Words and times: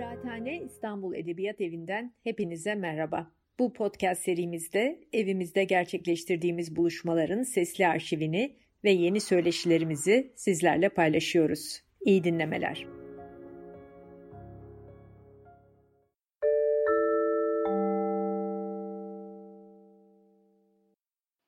Kıraathane 0.00 0.62
İstanbul 0.62 1.14
Edebiyat 1.14 1.60
Evi'nden 1.60 2.14
hepinize 2.24 2.74
merhaba. 2.74 3.30
Bu 3.58 3.72
podcast 3.72 4.22
serimizde 4.22 5.00
evimizde 5.12 5.64
gerçekleştirdiğimiz 5.64 6.76
buluşmaların 6.76 7.42
sesli 7.42 7.86
arşivini 7.86 8.56
ve 8.84 8.90
yeni 8.90 9.20
söyleşilerimizi 9.20 10.32
sizlerle 10.36 10.88
paylaşıyoruz. 10.88 11.82
İyi 12.00 12.24
dinlemeler. 12.24 12.86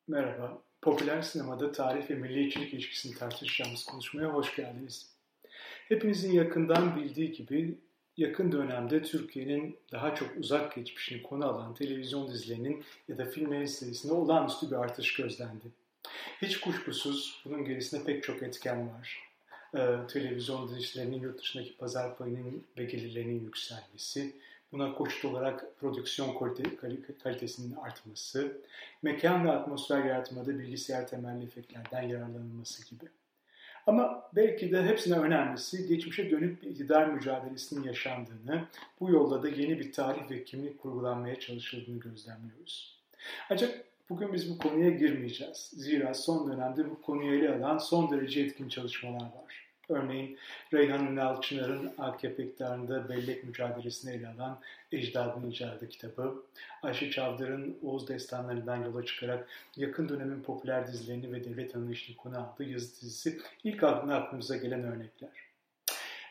Merhaba, 0.08 0.62
popüler 0.82 1.22
sinemada 1.22 1.72
tarih 1.72 2.10
ve 2.10 2.14
milliyetçilik 2.14 2.74
ilişkisini 2.74 3.14
tartışacağımız 3.14 3.84
konuşmaya 3.84 4.34
hoş 4.34 4.56
geldiniz. 4.56 5.16
Hepinizin 5.88 6.32
yakından 6.32 6.96
bildiği 6.96 7.32
gibi 7.32 7.78
yakın 8.16 8.52
dönemde 8.52 9.02
Türkiye'nin 9.02 9.78
daha 9.92 10.14
çok 10.14 10.36
uzak 10.36 10.74
geçmişini 10.74 11.22
konu 11.22 11.46
alan 11.46 11.74
televizyon 11.74 12.28
dizilerinin 12.28 12.84
ya 13.08 13.18
da 13.18 13.24
filmlerin 13.24 13.66
sayısında 13.66 14.14
olağanüstü 14.14 14.70
bir 14.70 14.76
artış 14.76 15.14
gözlendi. 15.14 15.66
Hiç 16.42 16.60
kuşkusuz 16.60 17.42
bunun 17.44 17.64
gerisinde 17.64 18.04
pek 18.04 18.22
çok 18.22 18.42
etken 18.42 18.88
var. 18.88 19.32
Ee, 19.76 19.96
televizyon 20.08 20.68
dizilerinin 20.68 21.20
yurt 21.20 21.40
dışındaki 21.40 21.76
pazar 21.76 22.16
payının 22.18 22.64
ve 22.78 22.84
gelirlerinin 22.84 23.40
yükselmesi, 23.40 24.32
buna 24.72 24.94
koşut 24.94 25.24
olarak 25.24 25.80
prodüksiyon 25.80 26.54
kalitesinin 27.22 27.76
artması, 27.76 28.60
mekan 29.02 29.44
ve 29.44 29.52
atmosfer 29.52 30.04
yaratmada 30.04 30.58
bilgisayar 30.58 31.08
temelli 31.08 31.44
efektlerden 31.44 32.02
yararlanılması 32.02 32.90
gibi. 32.90 33.04
Ama 33.86 34.30
belki 34.36 34.72
de 34.72 34.82
hepsine 34.82 35.18
önemlisi 35.18 35.86
geçmişe 35.86 36.30
dönük 36.30 36.62
bir 36.62 36.70
iktidar 36.70 37.06
mücadelesinin 37.06 37.84
yaşandığını, 37.84 38.64
bu 39.00 39.10
yolda 39.10 39.42
da 39.42 39.48
yeni 39.48 39.78
bir 39.78 39.92
tarih 39.92 40.30
ve 40.30 40.44
kimlik 40.44 40.78
kurgulanmaya 40.78 41.40
çalışıldığını 41.40 42.00
gözlemliyoruz. 42.00 42.98
Ancak 43.50 43.84
bugün 44.10 44.32
biz 44.32 44.50
bu 44.50 44.58
konuya 44.58 44.90
girmeyeceğiz. 44.90 45.70
Zira 45.76 46.14
son 46.14 46.52
dönemde 46.52 46.90
bu 46.90 47.02
konuyu 47.02 47.38
ele 47.38 47.54
alan 47.54 47.78
son 47.78 48.10
derece 48.10 48.40
etkin 48.40 48.68
çalışmalar 48.68 49.20
var. 49.20 49.61
Örneğin 49.88 50.38
Reyhan 50.72 51.06
Ünal 51.06 51.40
Çınar'ın 51.40 51.92
AKP 51.98 52.44
iktidarında 52.44 53.08
bellek 53.08 53.44
mücadelesini 53.44 54.14
ele 54.14 54.28
alan 54.28 54.58
Ecdadın 54.92 55.50
İcadı 55.50 55.88
kitabı, 55.88 56.42
Ayşe 56.82 57.10
Çavdar'ın 57.10 57.78
Oğuz 57.82 58.08
destanlarından 58.08 58.84
yola 58.84 59.04
çıkarak 59.04 59.48
yakın 59.76 60.08
dönemin 60.08 60.42
popüler 60.42 60.86
dizilerini 60.86 61.32
ve 61.32 61.44
devlet 61.44 61.76
anlayışını 61.76 62.16
konu 62.16 62.38
aldığı 62.38 62.64
yazı 62.64 63.00
dizisi 63.00 63.38
ilk 63.64 63.82
aklına 63.82 64.16
aklımıza 64.16 64.56
gelen 64.56 64.82
örnekler. 64.82 65.30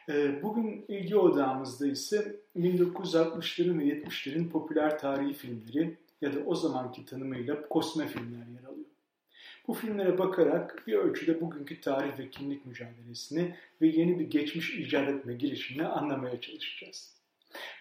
Ee, 0.09 0.43
bugün 0.43 0.85
ilgi 0.87 1.15
odağımızda 1.17 1.87
ise 1.87 2.35
1960'ların 2.57 3.79
ve 3.79 3.83
70'lerin 3.83 4.49
popüler 4.49 4.99
tarihi 4.99 5.33
filmleri 5.33 5.97
ya 6.21 6.33
da 6.33 6.39
o 6.45 6.55
zamanki 6.55 7.05
tanımıyla 7.05 7.67
kosme 7.69 8.07
filmler 8.07 8.47
yer 8.47 8.63
alıyor. 8.63 8.80
Bu 9.71 9.75
filmlere 9.75 10.17
bakarak 10.17 10.83
bir 10.87 10.93
ölçüde 10.93 11.41
bugünkü 11.41 11.81
tarih 11.81 12.19
ve 12.19 12.29
kimlik 12.29 12.65
mücadelesini 12.65 13.55
ve 13.81 13.87
yeni 13.87 14.19
bir 14.19 14.25
geçmiş 14.25 14.75
icat 14.75 15.09
etme 15.09 15.33
girişimini 15.33 15.87
anlamaya 15.87 16.41
çalışacağız. 16.41 17.13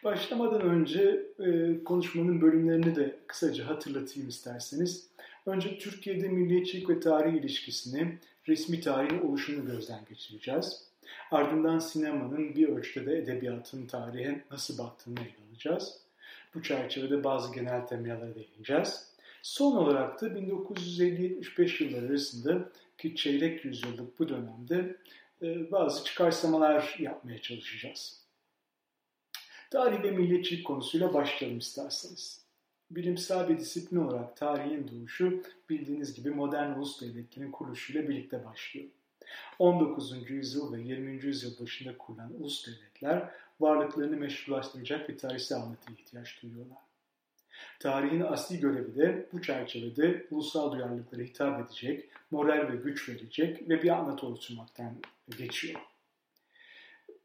Başlamadan 0.05 0.61
önce 0.61 1.23
e, 1.39 1.85
konuşmanın 1.85 2.41
bölümlerini 2.41 2.97
de 2.97 3.17
kısaca 3.27 3.67
hatırlatayım 3.67 4.29
isterseniz. 4.29 5.09
Önce 5.47 5.79
Türkiye'de 5.79 6.29
milliyetçilik 6.29 6.91
ve 6.91 7.01
tarih 7.01 7.33
ilişkisini, 7.33 8.19
resmi 8.49 8.81
tarihin 8.81 9.21
oluşunu 9.21 9.67
gözden 9.67 10.01
geçireceğiz. 10.09 10.85
Ardından 11.31 11.79
sinemanın 11.79 12.55
bir 12.55 12.69
ölçüde 12.69 13.07
de 13.07 13.19
edebiyatın 13.19 13.87
tarihe 13.87 14.45
nasıl 14.51 14.79
baktığını 14.79 15.21
ele 15.21 15.35
alacağız. 15.51 15.99
Bu 16.55 16.63
çerçevede 16.63 17.25
bazı 17.25 17.55
genel 17.55 17.87
temalara 17.87 18.34
değineceğiz. 18.34 19.09
Son 19.43 19.77
olarak 19.77 20.21
da 20.21 20.27
1950-75 20.27 21.84
yılları 21.84 22.06
arasında 22.06 22.71
ki 22.99 23.17
çeyrek 23.17 23.65
yüzyıllık 23.65 24.19
bu 24.19 24.28
dönemde 24.28 24.97
e, 25.43 25.73
bazı 25.73 26.05
çıkarsamalar 26.05 26.97
yapmaya 26.99 27.43
çalışacağız. 27.43 28.21
Tarih 29.71 30.03
ve 30.03 30.11
milliyetçilik 30.11 30.67
konusuyla 30.67 31.15
başlayalım 31.15 31.59
isterseniz. 31.59 32.41
Bilimsel 32.91 33.49
bir 33.49 33.59
disiplin 33.59 33.99
olarak 33.99 34.37
tarihin 34.37 34.89
doğuşu 34.89 35.43
bildiğiniz 35.71 36.15
gibi 36.15 36.31
modern 36.31 36.71
ulus 36.71 37.00
devletlerin 37.00 37.50
kuruluşuyla 37.50 38.09
birlikte 38.09 38.45
başlıyor. 38.45 38.89
19. 39.59 40.31
yüzyıl 40.31 40.73
ve 40.73 40.81
20. 40.81 41.25
yüzyıl 41.25 41.61
başında 41.61 41.99
kurulan 41.99 42.34
ulus 42.41 42.67
devletler 42.67 43.31
varlıklarını 43.61 44.17
meşrulaştıracak 44.17 45.09
bir 45.09 45.19
tarihsel 45.19 45.59
anlatıya 45.59 45.97
ihtiyaç 45.99 46.43
duyuyorlar. 46.43 46.90
Tarihin 47.78 48.21
asli 48.21 48.60
görevi 48.60 48.97
de 48.97 49.28
bu 49.32 49.43
çerçevede 49.43 50.26
ulusal 50.31 50.72
duyarlılıklara 50.72 51.22
hitap 51.22 51.66
edecek, 51.66 52.09
moral 52.31 52.72
ve 52.72 52.76
güç 52.76 53.09
verecek 53.09 53.69
ve 53.69 53.82
bir 53.82 53.88
anlatı 53.88 54.26
oluşturmaktan 54.26 54.94
geçiyor. 55.38 55.81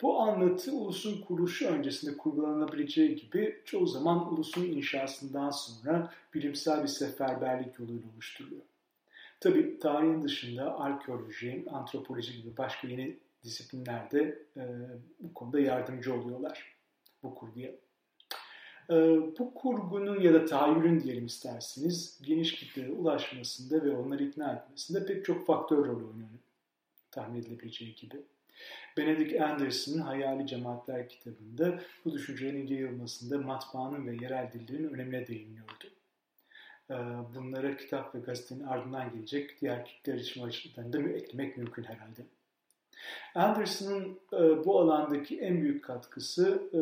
Bu 0.01 0.19
anlatı 0.19 0.71
ulusun 0.71 1.21
kuruluşu 1.21 1.67
öncesinde 1.67 2.17
kurgulanabileceği 2.17 3.15
gibi 3.15 3.61
çoğu 3.65 3.87
zaman 3.87 4.33
ulusun 4.33 4.63
inşasından 4.63 5.49
sonra 5.49 6.13
bilimsel 6.33 6.83
bir 6.83 6.87
seferberlik 6.87 7.79
yoluyla 7.79 8.07
oluşturuluyor. 8.13 8.61
Tabi 9.39 9.79
tarihin 9.79 10.23
dışında 10.23 10.79
arkeoloji, 10.79 11.65
antropoloji 11.71 12.41
gibi 12.41 12.57
başka 12.57 12.87
yeni 12.87 13.17
disiplinler 13.43 14.11
de 14.11 14.39
e, 14.57 14.63
bu 15.19 15.33
konuda 15.33 15.59
yardımcı 15.59 16.13
oluyorlar 16.13 16.75
bu 17.23 17.35
kurguya. 17.35 17.71
E, 18.89 18.95
bu 19.39 19.53
kurgunun 19.53 20.21
ya 20.21 20.33
da 20.33 20.45
tahayyülün 20.45 20.99
diyelim 20.99 21.25
isterseniz 21.25 22.19
geniş 22.23 22.55
kitlere 22.55 22.91
ulaşmasında 22.91 23.85
ve 23.85 23.91
onları 23.91 24.23
ikna 24.23 24.53
etmesinde 24.53 25.05
pek 25.05 25.25
çok 25.25 25.45
faktör 25.45 25.77
rol 25.77 26.07
oynuyor 26.07 26.29
tahmin 27.15 27.39
edilebileceği 27.39 27.95
gibi. 27.95 28.15
Benedict 28.97 29.41
Anderson'ın 29.41 30.01
Hayali 30.01 30.47
Cemaatler 30.47 31.09
kitabında 31.09 31.79
bu 32.05 32.13
düşüncelerin 32.13 32.67
yayılmasında 32.67 33.37
matbaanın 33.37 34.07
ve 34.07 34.15
yerel 34.15 34.51
dillerin 34.53 34.93
önemine 34.93 35.27
değiniyordu. 35.27 35.85
Ee, 36.89 36.93
bunlara 37.35 37.77
kitap 37.77 38.15
ve 38.15 38.19
gazetenin 38.19 38.63
ardından 38.63 39.13
gelecek 39.13 39.61
diğer 39.61 39.85
kitle 39.85 40.11
erişim 40.11 40.43
açılarını 40.43 40.93
da 40.93 41.09
eklemek 41.09 41.57
mümkün 41.57 41.83
herhalde. 41.83 42.25
Anderson'ın 43.35 44.19
e, 44.33 44.65
bu 44.65 44.79
alandaki 44.79 45.39
en 45.39 45.61
büyük 45.61 45.83
katkısı 45.83 46.61
e, 46.73 46.79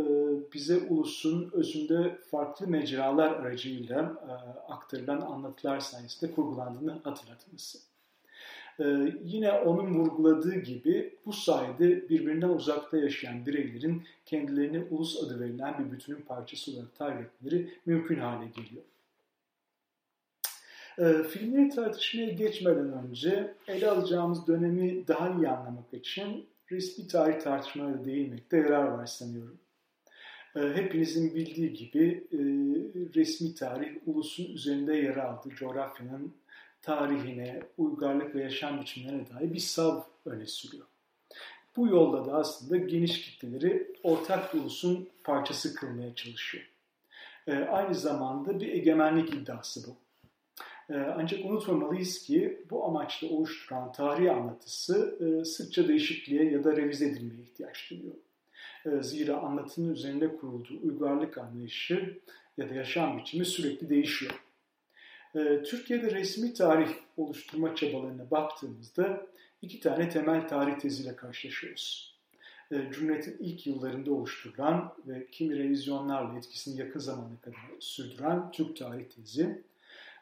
bize 0.54 0.78
ulusun 0.78 1.50
özünde 1.54 2.18
farklı 2.32 2.68
mecralar 2.68 3.32
aracıyla 3.32 4.02
e, 4.02 4.32
aktarılan 4.72 5.22
anlatılar 5.22 5.80
sayesinde 5.80 6.32
kurgulandığını 6.32 6.92
hatırlatması. 7.04 7.78
E, 8.80 8.86
yine 9.24 9.52
onun 9.52 9.94
vurguladığı 9.94 10.56
gibi 10.56 11.18
bu 11.26 11.34
sayede 11.34 12.10
birbirinden 12.10 12.50
uzakta 12.50 12.98
yaşayan 12.98 13.46
bireylerin 13.46 14.04
kendilerini 14.26 14.84
ulus 14.92 15.24
adı 15.24 15.40
verilen 15.40 15.80
bir 15.80 15.92
bütünün 15.92 16.22
parçası 16.22 16.72
olarak 16.72 16.96
tarif 16.96 17.26
etmeleri 17.26 17.70
mümkün 17.86 18.20
hale 18.20 18.46
geliyor. 18.46 18.84
E, 21.00 21.24
filmleri 21.24 21.70
tartışmaya 21.70 22.30
geçmeden 22.30 22.94
önce 22.94 23.54
ele 23.68 23.90
alacağımız 23.90 24.48
dönemi 24.48 25.08
daha 25.08 25.30
iyi 25.30 25.48
anlamak 25.48 25.94
için 25.94 26.46
resmi 26.72 27.08
tarih 27.08 27.40
tartışmalarına 27.40 28.06
değinmekte 28.06 28.58
yarar 28.58 28.88
var 28.88 29.06
sanıyorum. 29.06 29.60
E, 30.56 30.60
hepinizin 30.60 31.36
bildiği 31.36 31.74
gibi 31.74 32.28
e, 32.32 32.38
resmi 33.16 33.56
tarih 33.56 34.08
ulusun 34.08 34.54
üzerinde 34.54 34.96
yer 34.96 35.16
aldığı 35.16 35.50
coğrafyanın 35.50 36.34
tarihine, 36.82 37.62
uygarlık 37.78 38.36
ve 38.36 38.44
yaşam 38.44 38.82
biçimlerine 38.82 39.30
dair 39.30 39.54
bir 39.54 39.60
sav 39.60 40.02
öne 40.26 40.46
sürüyor. 40.46 40.86
Bu 41.76 41.88
yolda 41.88 42.26
da 42.26 42.34
aslında 42.34 42.78
geniş 42.78 43.22
kitleleri 43.22 43.94
ortak 44.04 44.56
ulusun 44.56 45.10
parçası 45.24 45.76
kılmaya 45.76 46.16
çalışıyor. 46.16 46.64
E, 47.48 47.54
aynı 47.54 47.96
zamanda 47.96 48.60
bir 48.60 48.68
egemenlik 48.68 49.34
iddiası 49.34 49.88
bu. 49.88 49.96
Ee, 50.90 50.96
ancak 50.96 51.46
unutmamalıyız 51.46 52.24
ki 52.24 52.66
bu 52.70 52.86
amaçla 52.86 53.28
oluşturan 53.28 53.92
tarihi 53.92 54.32
anlatısı 54.32 55.18
e, 55.20 55.46
sıkça 55.46 55.88
değişikliğe 55.88 56.52
ya 56.52 56.64
da 56.64 56.76
revize 56.76 57.06
edilmeye 57.06 57.42
ihtiyaç 57.42 57.92
duyuyor. 57.92 58.16
Ee, 58.86 59.04
zira 59.04 59.38
anlatının 59.38 59.94
üzerinde 59.94 60.36
kurulduğu 60.36 60.80
uygarlık 60.84 61.38
anlayışı 61.38 62.20
ya 62.58 62.70
da 62.70 62.74
yaşam 62.74 63.18
biçimi 63.18 63.46
sürekli 63.46 63.90
değişiyor. 63.90 64.44
Ee, 65.36 65.64
Türkiye'de 65.64 66.12
resmi 66.12 66.54
tarih 66.54 66.90
oluşturma 67.18 67.76
çabalarına 67.76 68.32
baktığımızda 68.32 69.28
iki 69.62 69.80
tane 69.80 70.10
temel 70.10 70.48
tarih 70.48 70.80
teziyle 70.80 71.16
karşılaşıyoruz. 71.16 72.14
Cumhuriyet'in 72.92 73.38
ilk 73.40 73.68
yıllarında 73.68 74.14
oluşturulan 74.14 74.94
ve 75.08 75.28
kimi 75.32 75.58
revizyonlarla 75.58 76.38
etkisini 76.38 76.80
yakın 76.80 77.00
zamana 77.00 77.42
kadar 77.42 77.60
sürdüren 77.80 78.52
Türk 78.52 78.78
tarih 78.78 79.06
tezi 79.10 79.64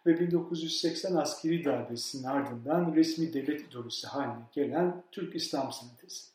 ve 0.06 0.20
1980 0.20 1.16
askeri 1.16 1.66
darbesinin 1.66 2.24
ardından 2.24 2.96
resmi 2.96 3.34
devlet 3.34 3.62
ideolojisi 3.62 4.08
haline 4.08 4.44
gelen 4.54 5.04
Türk 5.12 5.36
İslam 5.36 5.72
sentezi. 5.72 6.32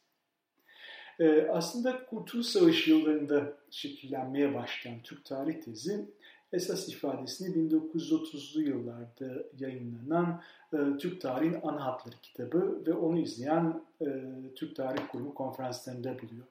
E, 1.21 1.49
aslında 1.49 2.07
Kurtuluş 2.07 2.47
Savaşı 2.47 2.91
yıllarında 2.91 3.53
şekillenmeye 3.71 4.55
başlayan 4.55 5.01
Türk 5.03 5.25
tarih 5.25 5.63
tezi 5.63 6.07
esas 6.53 6.89
ifadesini 6.89 7.71
1930'lu 7.71 8.63
yıllarda 8.63 9.43
yayınlanan 9.59 10.43
e, 10.73 10.77
Türk 10.99 11.21
Tarihin 11.21 11.59
Ana 11.63 11.85
Hatları 11.85 12.17
kitabı 12.23 12.83
ve 12.87 12.93
onu 12.93 13.19
izleyen 13.19 13.83
e, 14.01 14.07
Türk 14.55 14.77
Tarih 14.77 15.09
Kurumu 15.13 15.35
konferanslarında 15.35 16.19
buluyor. 16.23 16.47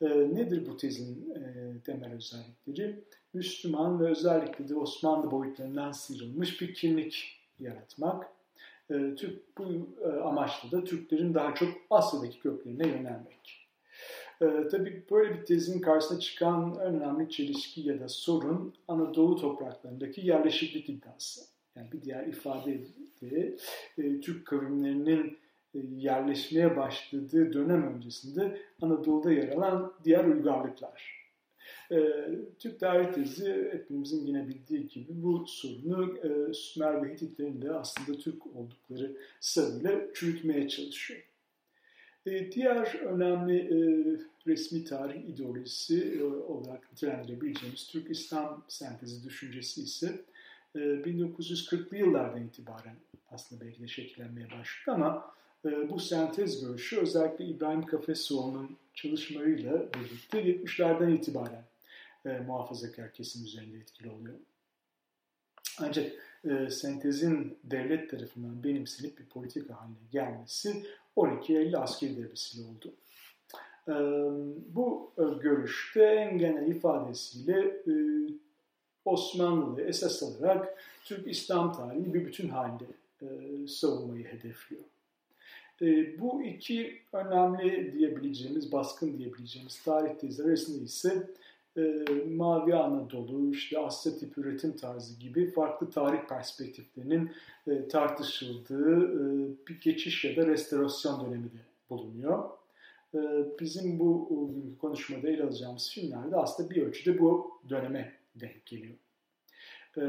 E, 0.00 0.08
nedir 0.08 0.66
bu 0.66 0.76
tezin 0.76 1.34
e, 1.34 1.80
temel 1.84 2.12
özellikleri? 2.12 3.04
Müslüman 3.34 4.00
ve 4.00 4.10
özellikle 4.10 4.68
de 4.68 4.74
Osmanlı 4.74 5.30
boyutlarından 5.30 5.92
sıyrılmış 5.92 6.60
bir 6.60 6.74
kimlik 6.74 7.40
yaratmak. 7.58 8.26
E, 8.90 9.14
Türk 9.14 9.58
bu 9.58 9.88
e, 10.04 10.08
amaçla 10.08 10.70
da 10.70 10.84
Türklerin 10.84 11.34
daha 11.34 11.54
çok 11.54 11.68
Asya'daki 11.90 12.40
köklerine 12.40 12.88
yönelmek. 12.88 13.68
E, 14.40 14.68
tabii 14.70 15.04
böyle 15.10 15.34
bir 15.34 15.44
tezin 15.44 15.80
karşısına 15.80 16.20
çıkan 16.20 16.78
en 16.80 16.94
önemli 16.94 17.30
çelişki 17.30 17.80
ya 17.80 18.00
da 18.00 18.08
sorun 18.08 18.74
Anadolu 18.88 19.36
topraklarındaki 19.36 20.26
yerleşiklik 20.26 20.88
iddiası. 20.88 21.40
Yani 21.76 21.92
bir 21.92 22.02
diğer 22.02 22.26
ifadeyle 22.26 23.56
e, 23.98 24.20
Türk 24.20 24.46
kavimlerinin 24.46 25.38
yerleşmeye 25.74 26.76
başladığı 26.76 27.52
dönem 27.52 27.94
öncesinde 27.94 28.60
Anadolu'da 28.82 29.32
yer 29.32 29.48
alan 29.48 29.92
diğer 30.04 30.24
uygarlıklar. 30.24 31.20
E, 31.92 31.98
Türk 32.58 32.80
tarih 32.80 33.12
tezi 33.12 33.68
hepimizin 33.72 34.26
yine 34.26 34.48
bildiği 34.48 34.88
gibi 34.88 35.22
bu 35.22 35.44
sorunu 35.46 36.16
e, 36.18 36.54
Sümer 36.54 37.02
ve 37.02 37.14
Hititlerin 37.14 37.62
de 37.62 37.72
aslında 37.72 38.18
Türk 38.18 38.46
oldukları 38.46 39.16
sarıyla 39.40 40.00
çürütmeye 40.14 40.68
çalışıyor. 40.68 41.20
E, 42.26 42.52
diğer 42.52 42.94
önemli 42.94 43.58
e, 43.58 43.78
resmi 44.46 44.84
tarih 44.84 45.28
ideolojisi 45.28 46.18
e, 46.20 46.22
olarak 46.24 46.92
nitelendirebileceğimiz 46.92 47.88
Türk 47.88 48.10
İslam 48.10 48.64
sentezi 48.68 49.24
düşüncesi 49.24 49.82
ise 49.82 50.24
e, 50.74 50.78
1940'lı 50.78 51.96
yıllardan 51.96 52.44
itibaren 52.44 52.96
aslında 53.30 53.64
belki 53.64 53.82
de 53.82 53.88
şekillenmeye 53.88 54.46
başlıyor 54.46 54.98
ama 54.98 55.39
bu 55.64 56.00
sentez 56.00 56.60
görüşü 56.60 57.00
özellikle 57.00 57.44
İbrahim 57.44 57.86
Kafesoğlu'nun 57.86 58.76
çalışmalarıyla 58.94 59.88
birlikte 59.92 60.42
70'lerden 60.42 61.10
itibaren 61.10 61.64
e, 62.26 62.28
muhafazakar 62.28 63.12
kesim 63.12 63.44
üzerinde 63.44 63.76
etkili 63.76 64.10
oluyor. 64.10 64.34
Ancak 65.78 66.12
e, 66.44 66.70
sentezin 66.70 67.58
devlet 67.64 68.10
tarafından 68.10 68.64
benimsenip 68.64 69.18
bir 69.18 69.24
politika 69.24 69.80
haline 69.80 69.96
gelmesi 70.12 70.86
12 71.16 71.56
Eylül 71.56 71.76
askeri 71.76 72.16
derbisiyle 72.16 72.66
oldu. 72.68 72.92
E, 73.88 73.94
bu 74.74 75.12
görüşte 75.42 76.04
en 76.04 76.38
genel 76.38 76.68
ifadesiyle 76.68 77.60
e, 77.86 77.92
Osmanlı'yı 79.04 79.86
esas 79.86 80.22
alarak 80.22 80.78
Türk 81.04 81.28
İslam 81.28 81.72
tarihi 81.72 82.14
bir 82.14 82.26
bütün 82.26 82.48
halinde 82.48 82.84
e, 83.22 83.26
savunmayı 83.66 84.24
hedefliyor. 84.24 84.82
E, 85.82 86.20
bu 86.20 86.42
iki 86.42 86.98
önemli 87.12 87.92
diyebileceğimiz, 87.92 88.72
baskın 88.72 89.18
diyebileceğimiz 89.18 89.82
tarih 89.82 90.18
tezleri 90.18 90.48
arasında 90.48 90.84
ise 90.84 91.30
e, 91.76 92.04
Mavi 92.36 92.74
Anadolu, 92.74 93.50
işte 93.50 93.78
Asya 93.78 94.18
tip 94.18 94.38
üretim 94.38 94.76
tarzı 94.76 95.20
gibi 95.20 95.50
farklı 95.50 95.90
tarih 95.90 96.28
perspektiflerinin 96.28 97.30
e, 97.66 97.88
tartışıldığı 97.88 99.04
e, 99.04 99.20
bir 99.68 99.80
geçiş 99.80 100.24
ya 100.24 100.36
da 100.36 100.46
restorasyon 100.46 101.26
dönemi 101.26 101.44
de 101.44 101.58
bulunuyor. 101.90 102.50
E, 103.14 103.18
bizim 103.60 103.98
bu 103.98 104.28
konuşmada 104.80 105.28
ele 105.28 105.44
alacağımız 105.44 105.90
filmlerde 105.90 106.36
aslında 106.36 106.70
bir 106.70 106.82
ölçüde 106.82 107.18
bu 107.18 107.60
döneme 107.68 108.12
denk 108.34 108.66
geliyor. 108.66 108.94
E, 109.96 110.02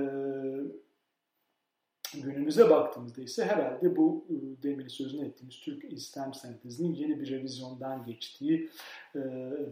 günümüze 2.20 2.70
baktığımızda 2.70 3.22
ise 3.22 3.46
herhalde 3.46 3.96
bu 3.96 4.26
e, 4.30 4.64
demin 4.64 4.88
sözünü 4.88 5.26
ettiğimiz 5.26 5.60
Türk 5.60 5.94
İslam 5.94 6.34
sentezinin 6.34 6.96
yeni 6.96 7.20
bir 7.20 7.30
revizyondan 7.30 8.06
geçtiği, 8.06 8.70
e, 9.16 9.20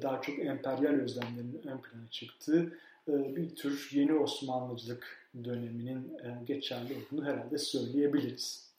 daha 0.01 0.21
çok 0.21 0.39
emperyal 0.39 0.93
özlemlerin 0.93 1.61
ön 1.65 1.77
plana 1.77 2.09
çıktığı 2.11 2.73
e, 3.07 3.35
bir 3.35 3.55
tür 3.55 3.89
yeni 3.93 4.13
Osmanlıcılık 4.13 5.29
döneminin 5.43 6.17
geçerli 6.45 6.93
olduğunu 6.93 7.25
herhalde 7.25 7.57
söyleyebiliriz. 7.57 8.69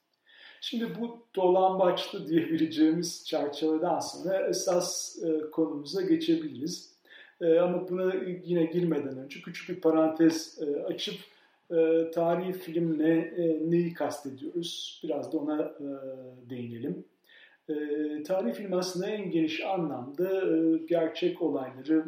Şimdi 0.60 1.00
bu 1.00 1.26
dolambaçlı 1.36 2.28
diyebileceğimiz 2.28 3.24
çerçeveden 3.26 3.98
sonra 3.98 4.48
esas 4.48 5.18
konumuza 5.52 6.02
geçebiliriz. 6.02 6.90
Ama 7.40 7.88
buna 7.88 8.14
yine 8.44 8.64
girmeden 8.64 9.18
önce 9.18 9.40
küçük 9.40 9.68
bir 9.68 9.80
parantez 9.80 10.58
açıp 10.86 11.14
e, 11.70 12.10
tarihi 12.10 12.52
filmle 12.52 13.18
e, 13.18 13.70
neyi 13.70 13.94
kastediyoruz? 13.94 15.00
Biraz 15.04 15.32
da 15.32 15.38
ona 15.38 15.62
e, 15.62 15.88
değinelim. 16.50 17.04
E, 17.68 17.74
tarihi 18.22 18.52
film 18.52 18.72
aslında 18.72 19.06
en 19.06 19.30
geniş 19.30 19.64
anlamda 19.64 20.56
e, 20.56 20.78
gerçek 20.78 21.42
olayları 21.42 22.04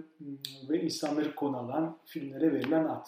ve 0.69 0.82
insanları 0.82 1.35
konu 1.35 1.56
alan 1.56 1.99
filmlere 2.05 2.53
verilen 2.53 2.85
ad. 2.85 3.06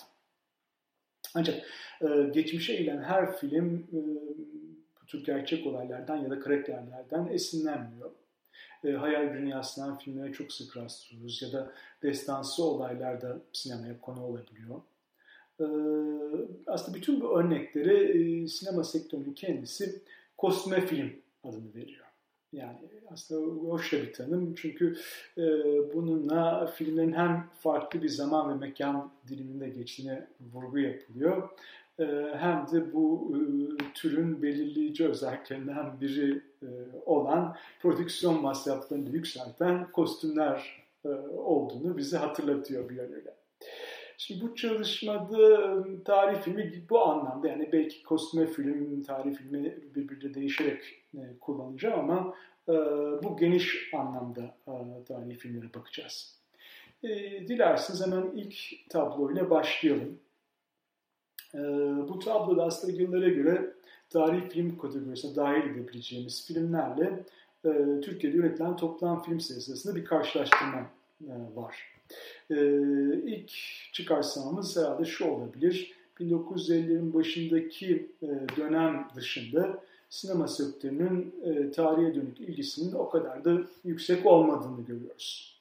Ancak 1.34 1.62
e, 2.02 2.30
geçmişe 2.34 2.72
eğilen 2.72 3.02
her 3.02 3.36
film 3.36 3.86
bu 5.02 5.06
tür 5.06 5.24
gerçek 5.24 5.66
olaylardan 5.66 6.16
ya 6.16 6.30
da 6.30 6.40
karakterlerden 6.40 7.26
esinlenmiyor. 7.26 8.10
Hayal 8.98 9.34
dünyasından 9.34 9.98
filmlere 9.98 10.32
çok 10.32 10.52
sık 10.52 10.76
rastlıyoruz 10.76 11.42
ya 11.42 11.52
da 11.52 11.72
destansı 12.02 12.64
olaylar 12.64 13.22
da 13.22 13.38
sinemaya 13.52 14.00
konu 14.00 14.24
olabiliyor. 14.24 14.80
Ee, 15.60 15.64
aslında 16.66 16.96
bütün 16.98 17.20
bu 17.20 17.38
örnekleri 17.38 18.42
e, 18.42 18.48
sinema 18.48 18.84
sektörünün 18.84 19.32
kendisi 19.32 20.02
kostüme 20.38 20.86
film 20.86 21.12
adını 21.44 21.74
veriyor. 21.74 22.04
Yani 22.52 22.78
aslında 23.10 23.70
hoş 23.70 23.92
da 23.92 23.96
bir 23.96 24.12
tanım 24.12 24.54
çünkü 24.54 24.96
e, 25.38 25.42
bununla 25.94 26.66
filmlerin 26.66 27.12
hem 27.12 27.50
farklı 27.60 28.02
bir 28.02 28.08
zaman 28.08 28.50
ve 28.50 28.54
mekan 28.54 29.12
diliminde 29.28 29.68
geçtiğine 29.68 30.26
vurgu 30.52 30.78
yapılıyor. 30.78 31.48
E, 31.98 32.04
hem 32.36 32.66
de 32.72 32.92
bu 32.92 33.36
türün 33.94 34.42
belirleyici 34.42 35.08
özelliklerinden 35.08 36.00
biri 36.00 36.42
olan 37.06 37.56
prodüksiyon 37.82 38.42
masraflarını 38.42 39.10
yükselten 39.10 39.92
kostümler 39.92 40.84
olduğunu 41.36 41.96
bize 41.96 42.16
hatırlatıyor 42.16 42.88
bir 42.88 42.94
yönüyle. 42.94 43.43
Şimdi 44.18 44.40
bu 44.40 44.54
çalışmada 44.54 45.84
tarih 46.04 46.40
filmi 46.40 46.84
bu 46.90 47.04
anlamda 47.04 47.48
yani 47.48 47.68
belki 47.72 48.02
kostüme 48.02 48.46
film, 48.46 49.02
tarih 49.02 49.34
filmi 49.34 49.78
birbirine 49.94 50.34
değişerek 50.34 50.82
e, 51.14 51.38
kullanacağım 51.40 52.10
ama 52.10 52.34
e, 52.68 52.72
bu 53.22 53.36
geniş 53.36 53.90
anlamda 53.94 54.40
e, 54.68 55.04
tarih 55.08 55.36
filmlere 55.36 55.74
bakacağız. 55.74 56.38
E, 57.02 57.08
dilerseniz 57.48 58.06
hemen 58.06 58.30
ilk 58.34 58.54
tabloyla 58.88 59.50
başlayalım. 59.50 60.18
E, 61.54 61.58
bu 62.08 62.18
tabloda 62.18 62.64
aslında 62.64 63.02
yıllara 63.02 63.28
göre 63.28 63.74
tarih 64.10 64.48
film 64.48 64.78
kategorisine 64.78 65.36
dahil 65.36 65.70
edebileceğimiz 65.70 66.46
filmlerle 66.46 67.24
Türkiye'de 68.02 68.36
üretilen 68.36 68.76
toplam 68.76 69.22
film 69.22 69.40
sayısı 69.40 69.72
arasında 69.72 69.96
bir 69.96 70.04
karşılaştırma 70.04 70.86
var. 71.54 71.93
E, 72.50 72.56
ilk 73.24 73.50
çıkarsamamız 73.92 74.76
herhalde 74.76 75.04
şu 75.04 75.24
olabilir. 75.24 75.92
1950'lerin 76.20 77.14
başındaki 77.14 78.10
e, 78.22 78.26
dönem 78.56 79.08
dışında 79.16 79.84
sinema 80.08 80.48
sektörünün 80.48 81.34
e, 81.44 81.70
tarihe 81.70 82.14
dönük 82.14 82.40
ilgisinin 82.40 82.92
o 82.92 83.08
kadar 83.08 83.44
da 83.44 83.60
yüksek 83.84 84.26
olmadığını 84.26 84.86
görüyoruz. 84.86 85.54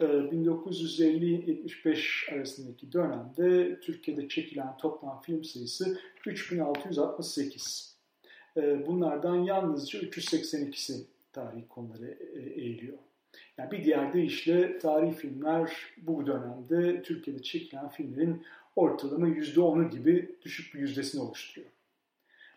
1950-75 0.00 2.34
arasındaki 2.34 2.92
dönemde 2.92 3.80
Türkiye'de 3.80 4.28
çekilen 4.28 4.76
toplam 4.76 5.20
film 5.20 5.44
sayısı 5.44 5.98
3668. 6.26 7.98
Bunlardan 8.56 9.36
yalnızca 9.36 9.98
382'si 9.98 11.02
tarih 11.32 11.62
konuları 11.68 12.18
eğiliyor. 12.56 12.98
Yani 13.58 13.70
bir 13.70 13.84
diğer 13.84 14.12
deyişle 14.12 14.78
tarihi 14.78 15.12
filmler 15.12 15.72
bu 15.96 16.26
dönemde 16.26 17.02
Türkiye'de 17.02 17.42
çekilen 17.42 17.88
filmlerin 17.88 18.46
ortalama 18.76 19.28
%10'u 19.28 19.90
gibi 19.90 20.36
düşük 20.42 20.74
bir 20.74 20.80
yüzdesini 20.80 21.22
oluşturuyor. 21.22 21.70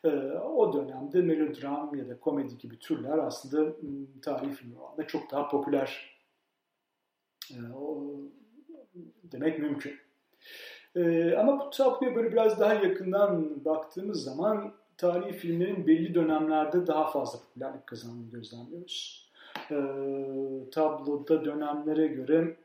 Ee, 0.03 0.09
o 0.37 0.73
dönemde 0.73 1.21
melodram 1.21 1.95
ya 1.95 2.09
da 2.09 2.19
komedi 2.19 2.57
gibi 2.57 2.79
türler 2.79 3.17
aslında 3.17 3.61
ıı, 3.61 3.75
tarihi 4.21 4.51
film 4.51 4.75
oranında 4.75 5.07
çok 5.07 5.31
daha 5.31 5.49
popüler 5.49 6.17
ee, 7.51 7.55
demek 9.23 9.59
mümkün. 9.59 9.93
Ee, 10.95 11.35
ama 11.35 11.59
bu 11.59 11.69
tabloya 11.69 12.15
böyle 12.15 12.31
biraz 12.31 12.59
daha 12.59 12.73
yakından 12.73 13.65
baktığımız 13.65 14.23
zaman 14.23 14.73
tarihi 14.97 15.33
filmlerin 15.33 15.87
belli 15.87 16.15
dönemlerde 16.15 16.87
daha 16.87 17.11
fazla 17.11 17.39
popülerlik 17.39 17.87
kazandığını 17.87 18.31
gözlemliyoruz. 18.31 19.30
E, 19.71 19.75
tabloda 20.71 21.45
dönemlere 21.45 22.07
göre 22.07 22.55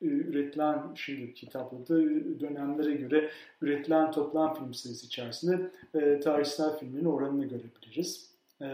üretilen 0.00 0.94
şimdiki 0.94 1.48
tabloda 1.48 1.94
dönemlere 2.40 2.94
göre 2.94 3.30
üretilen 3.62 4.10
toplam 4.10 4.54
film 4.54 4.74
sayısı 4.74 5.06
içerisinde 5.06 5.70
e, 5.94 6.20
tarihsel 6.20 6.78
filmlerin 6.78 7.04
oranını 7.04 7.44
görebiliriz. 7.44 8.30
E, 8.62 8.66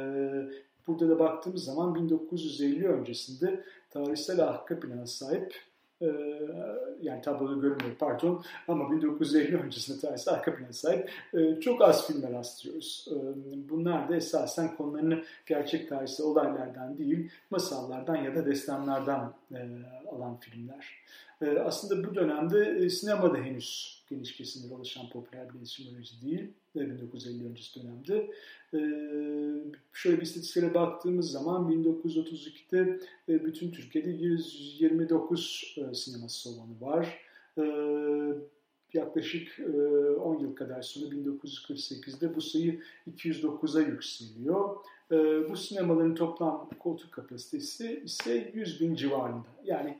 burada 0.86 1.08
da 1.08 1.18
baktığımız 1.18 1.64
zaman 1.64 1.94
1950 1.94 2.88
öncesinde 2.88 3.64
tarihsel 3.90 4.40
arka 4.48 4.80
plana 4.80 5.06
sahip 5.06 5.54
e, 5.54 5.69
yani 7.02 7.22
tabloda 7.22 7.54
görünmüyor 7.54 7.96
pardon 7.98 8.44
ama 8.68 8.92
1950 8.92 9.56
öncesinde 9.56 10.00
tarihsel 10.00 10.34
arka 10.34 10.56
plana 10.56 10.72
sahip 10.72 11.10
e, 11.34 11.60
çok 11.60 11.82
az 11.82 12.06
filmler 12.06 12.32
rastlıyoruz. 12.32 13.08
E, 13.10 13.16
bunlar 13.68 14.08
da 14.08 14.16
esasen 14.16 14.76
konularını 14.76 15.24
gerçek 15.46 15.88
tarihsel 15.88 16.26
olaylardan 16.26 16.98
değil 16.98 17.30
masallardan 17.50 18.16
ya 18.16 18.34
da 18.34 18.46
destanlardan 18.46 19.34
e, 19.52 19.58
alan 20.12 20.36
filmler. 20.36 21.00
E, 21.42 21.58
aslında 21.58 22.08
bu 22.08 22.14
dönemde 22.14 22.78
e, 22.84 22.90
sinemada 22.90 23.38
henüz 23.38 24.00
geniş 24.10 24.36
kesimlere 24.36 24.74
ulaşan 24.74 25.08
popüler 25.10 25.48
bir 25.48 25.58
iletişim 25.58 25.96
aracı 25.96 26.22
değil. 26.22 26.52
1950 26.74 27.46
öncesi 27.48 27.82
dönemde. 27.82 28.30
Şöyle 29.92 30.16
bir 30.16 30.22
istatistiklere 30.22 30.74
baktığımız 30.74 31.30
zaman 31.30 31.72
1932'de 31.72 33.00
bütün 33.28 33.70
Türkiye'de 33.70 34.10
129 34.10 35.76
sinema 35.94 36.28
salonu 36.28 36.80
var. 36.80 37.18
Yaklaşık 38.94 39.60
10 40.20 40.38
yıl 40.38 40.56
kadar 40.56 40.82
sonra 40.82 41.06
1948'de 41.06 42.34
bu 42.34 42.40
sayı 42.40 42.80
209'a 43.16 43.80
yükseliyor. 43.80 44.76
Bu 45.50 45.56
sinemaların 45.56 46.14
toplam 46.14 46.68
koltuk 46.78 47.12
kapasitesi 47.12 48.02
ise 48.04 48.50
100 48.54 48.80
bin 48.80 48.94
civarında. 48.94 49.48
Yani 49.64 49.98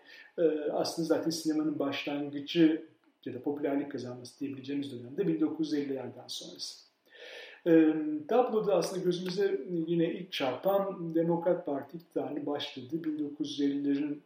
aslında 0.72 1.06
zaten 1.06 1.30
sinemanın 1.30 1.78
başlangıcı 1.78 2.90
ya 3.24 3.34
da 3.34 3.42
popülerlik 3.42 3.92
kazanması 3.92 4.40
diyebileceğimiz 4.40 4.92
dönemde 4.92 5.22
1950'lerden 5.22 6.28
sonrası. 6.28 6.90
E, 7.66 7.94
tabloda 8.28 8.74
aslında 8.74 9.04
gözümüze 9.04 9.60
yine 9.86 10.12
ilk 10.12 10.32
çarpan 10.32 11.14
Demokrat 11.14 11.66
Parti 11.66 11.96
iktidarını 11.96 12.46
başladı. 12.46 12.96
1950'lerin 12.96 14.18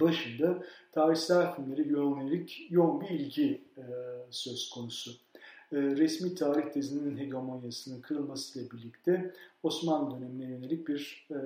başında 0.00 0.62
tarihsel 0.92 1.54
filmlere 1.54 1.82
yönelik 1.82 2.66
yoğun 2.70 3.00
bir 3.00 3.10
ilgi 3.10 3.60
e, 3.76 3.84
söz 4.30 4.70
konusu. 4.70 5.10
E, 5.72 5.76
resmi 5.76 6.34
tarih 6.34 6.72
tezinin 6.72 7.18
hegemonyasının 7.18 8.00
kırılmasıyla 8.00 8.70
birlikte 8.70 9.34
Osmanlı 9.62 10.16
dönemine 10.16 10.44
yönelik 10.44 10.88
bir 10.88 11.28
e, 11.30 11.38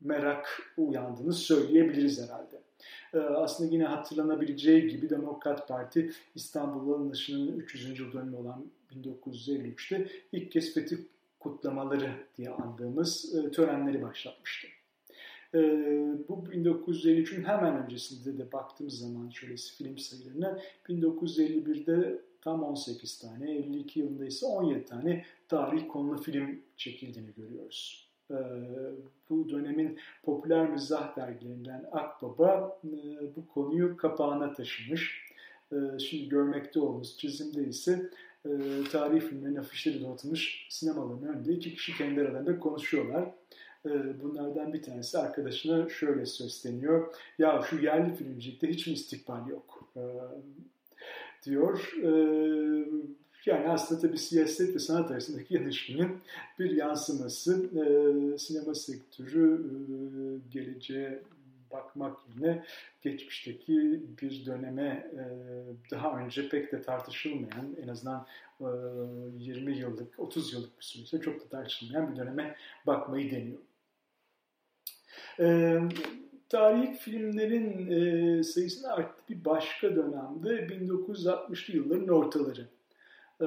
merak 0.00 0.72
uyandığını 0.76 1.32
söyleyebiliriz 1.32 2.22
herhalde. 2.22 2.60
Ee, 3.14 3.18
aslında 3.18 3.72
yine 3.72 3.84
hatırlanabileceği 3.84 4.88
gibi 4.88 5.10
Demokrat 5.10 5.68
Parti 5.68 6.10
İstanbul 6.34 6.92
alınışının 6.94 7.58
300. 7.58 8.00
yıl 8.00 8.12
dönümü 8.12 8.36
olan 8.36 8.64
1953'te 8.92 10.06
ilk 10.32 10.52
kez 10.52 10.74
fetih 10.74 10.96
kutlamaları 11.40 12.10
diye 12.38 12.50
andığımız 12.50 13.34
e, 13.34 13.50
törenleri 13.50 14.02
başlatmıştı. 14.02 14.68
Ee, 15.54 15.58
bu 16.28 16.44
1953'ün 16.52 17.44
hemen 17.44 17.84
öncesinde 17.84 18.38
de 18.38 18.52
baktığımız 18.52 18.98
zaman 18.98 19.28
şöyle 19.30 19.56
film 19.56 19.98
sayılarına 19.98 20.58
1951'de 20.88 22.20
tam 22.40 22.62
18 22.62 23.18
tane, 23.18 23.56
52 23.56 24.00
yılında 24.00 24.24
ise 24.24 24.46
17 24.46 24.84
tane 24.84 25.24
tarih 25.48 25.88
konulu 25.88 26.22
film 26.22 26.62
çekildiğini 26.76 27.30
görüyoruz. 27.36 28.08
Ee, 28.30 28.34
bu 29.30 29.48
dönemin 29.48 29.98
popüler 30.22 30.70
mizah 30.70 31.16
dergilerinden 31.16 31.84
Akbaba 31.92 32.78
e, 32.84 32.90
bu 33.36 33.48
konuyu 33.48 33.96
kapağına 33.96 34.52
taşımış. 34.52 35.30
Ee, 35.72 35.98
şimdi 35.98 36.28
görmekte 36.28 36.80
olduğumuz 36.80 37.18
çizimde 37.18 37.68
ise 37.68 38.10
e, 38.44 38.50
tarih 38.92 39.20
filmlerin 39.20 39.56
afişleri 39.56 40.02
donatılmış 40.02 40.66
sinemaların 40.70 41.28
önünde 41.28 41.52
iki 41.52 41.74
kişi 41.74 41.98
kendi 41.98 42.20
aralarında 42.20 42.58
konuşuyorlar. 42.58 43.34
Ee, 43.86 44.20
bunlardan 44.22 44.72
bir 44.72 44.82
tanesi 44.82 45.18
arkadaşına 45.18 45.88
şöyle 45.88 46.26
sesleniyor. 46.26 47.14
Ya 47.38 47.62
şu 47.70 47.78
yerli 47.78 48.16
filmcilikte 48.16 48.68
hiç 48.68 48.86
mi 48.86 48.92
istikbal 48.92 49.48
yok? 49.48 49.92
diyor. 51.44 51.92
Yani 53.46 53.68
aslında 53.68 54.00
tabii 54.00 54.18
siyaset 54.18 54.74
ve 54.74 54.78
sanat 54.78 55.10
arasındaki 55.10 55.54
ilişkinin 55.54 56.20
bir 56.58 56.70
yansıması. 56.70 57.64
E, 57.64 58.38
sinema 58.38 58.74
sektörü 58.74 59.54
e, 59.54 59.74
geleceğe 60.52 61.22
bakmak 61.70 62.18
yerine 62.28 62.64
geçmişteki 63.02 64.00
bir 64.22 64.46
döneme 64.46 65.10
e, 65.12 65.22
daha 65.90 66.18
önce 66.18 66.48
pek 66.48 66.72
de 66.72 66.82
tartışılmayan 66.82 67.76
en 67.82 67.88
azından 67.88 68.26
e, 68.60 68.66
20 69.38 69.78
yıllık 69.78 70.20
30 70.20 70.52
yıllık 70.52 70.78
bir 70.78 70.84
süreçte 70.84 71.20
çok 71.20 71.40
da 71.40 71.48
tartışılmayan 71.48 72.12
bir 72.12 72.16
döneme 72.16 72.56
bakmayı 72.86 73.30
deniyor. 73.30 73.58
E, 75.38 75.78
tarih 76.48 76.98
filmlerin 76.98 77.90
e, 77.90 78.42
sayısının 78.42 78.88
arttığı 78.88 79.28
bir 79.28 79.44
başka 79.44 79.96
dönemde 79.96 80.48
1960'lı 80.48 81.76
yılların 81.76 82.08
ortaları. 82.08 82.68
Ee, 83.42 83.46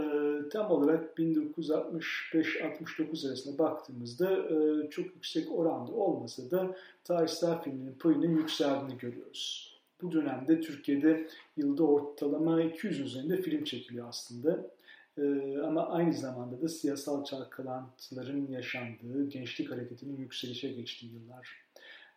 tam 0.51 0.71
olarak 0.71 1.17
1965-69 1.17 3.27
arasında 3.27 3.57
baktığımızda 3.57 4.31
e, 4.31 4.89
çok 4.89 5.05
yüksek 5.05 5.51
oranda 5.51 5.91
olmasa 5.91 6.51
da 6.51 6.75
tarihsel 7.03 7.61
filmlerin 7.61 7.97
payının 7.99 8.37
yükseldiğini 8.37 8.97
görüyoruz. 8.97 9.73
Bu 10.01 10.11
dönemde 10.11 10.61
Türkiye'de 10.61 11.27
yılda 11.57 11.83
ortalama 11.83 12.61
200 12.61 12.99
üzerinde 12.99 13.41
film 13.41 13.63
çekiliyor 13.63 14.09
aslında. 14.09 14.69
Ee, 15.17 15.57
ama 15.57 15.89
aynı 15.89 16.13
zamanda 16.13 16.61
da 16.61 16.69
siyasal 16.69 17.25
çalkalantıların 17.25 18.47
yaşandığı, 18.47 19.29
gençlik 19.29 19.71
hareketinin 19.71 20.17
yükselişe 20.17 20.71
geçtiği 20.71 21.13
yıllar. 21.13 21.62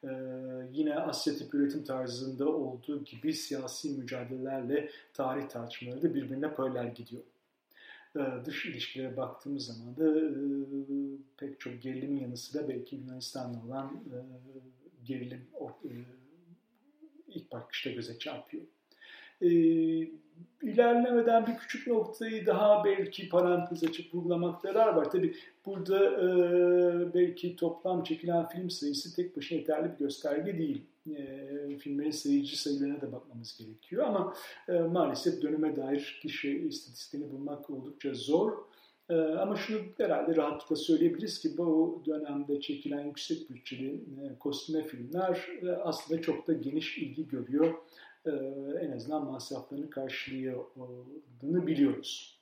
Ee, 0.04 0.08
yine 0.72 0.94
Asya 0.94 1.36
tip 1.36 1.54
üretim 1.54 1.84
tarzında 1.84 2.48
olduğu 2.48 3.04
gibi 3.04 3.32
siyasi 3.32 3.90
mücadelelerle 3.90 4.90
tarih 5.14 5.48
tartışmaları 5.48 6.02
da 6.02 6.14
birbirine 6.14 6.54
paralel 6.54 6.94
gidiyor. 6.94 7.22
Ee, 8.16 8.44
dış 8.44 8.66
ilişkilere 8.66 9.16
baktığımız 9.16 9.66
zaman 9.66 9.96
da 9.96 10.20
e, 10.20 10.32
pek 11.36 11.60
çok 11.60 11.82
gerilimin 11.82 12.20
yanı 12.20 12.36
sıra 12.36 12.68
belki 12.68 12.96
Yunanistan'la 12.96 13.64
olan 13.66 13.86
e, 13.86 14.16
gerilim 15.04 15.46
e, 15.84 15.90
ilk 17.28 17.52
bakışta 17.52 17.90
göze 17.90 18.18
çarpıyor. 18.18 18.64
E, 19.42 19.48
ilerlemeden 20.62 21.46
bir 21.46 21.56
küçük 21.56 21.86
noktayı 21.86 22.46
daha 22.46 22.84
belki 22.84 23.28
parantez 23.28 23.84
açıp 23.84 24.14
vurgulamakta 24.14 24.68
yarar 24.68 24.94
var. 24.94 25.10
Tabi 25.10 25.34
burada 25.66 26.04
e, 26.04 26.28
belki 27.14 27.56
toplam 27.56 28.02
çekilen 28.02 28.48
film 28.48 28.70
sayısı 28.70 29.16
tek 29.16 29.36
başına 29.36 29.58
yeterli 29.58 29.92
bir 29.92 29.98
gösterge 29.98 30.58
değil 30.58 30.82
e, 31.16 31.78
filmlerin 31.78 32.10
seyirci 32.10 32.56
sayılarına 32.56 33.00
da 33.00 33.12
bakmamız 33.12 33.58
gerekiyor. 33.58 34.04
Ama 34.06 34.34
e, 34.68 34.72
maalesef 34.72 35.42
döneme 35.42 35.76
dair 35.76 36.18
kişi 36.22 36.58
istatistiğini 36.58 37.32
bulmak 37.32 37.70
oldukça 37.70 38.14
zor. 38.14 38.52
E, 39.10 39.14
ama 39.14 39.56
şunu 39.56 39.78
herhalde 39.96 40.36
rahatlıkla 40.36 40.76
söyleyebiliriz 40.76 41.40
ki 41.40 41.58
bu 41.58 42.02
dönemde 42.06 42.60
çekilen 42.60 43.04
yüksek 43.04 43.50
bütçeli 43.50 43.94
e, 43.94 44.38
kostüme 44.38 44.84
filmler 44.84 45.48
e, 45.62 45.70
aslında 45.70 46.22
çok 46.22 46.46
da 46.46 46.52
geniş 46.52 46.98
ilgi 46.98 47.28
görüyor. 47.28 47.74
E, 48.26 48.30
en 48.80 48.92
azından 48.92 49.24
masraflarını 49.24 49.90
karşıladığını 49.90 51.66
biliyoruz. 51.66 52.40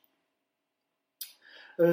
E, 1.80 1.86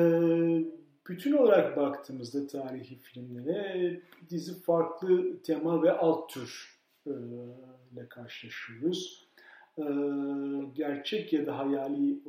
bütün 1.07 1.31
olarak 1.31 1.77
baktığımızda 1.77 2.47
tarihi 2.47 2.95
filmlere 2.95 4.01
dizi 4.29 4.61
farklı 4.61 5.41
tema 5.41 5.83
ve 5.83 5.91
alt 5.91 6.29
tür 6.29 6.79
e, 7.07 7.11
ile 7.93 8.09
karşılaşıyoruz. 8.09 9.27
Gerçek 10.75 11.33
ya 11.33 11.45
da 11.45 11.57
hayali 11.57 12.19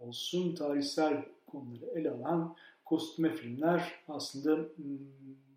olsun 0.00 0.54
tarihsel 0.54 1.24
konuları 1.46 1.90
ele 1.98 2.10
alan 2.10 2.56
kostüme 2.84 3.34
filmler 3.34 3.92
aslında 4.08 4.68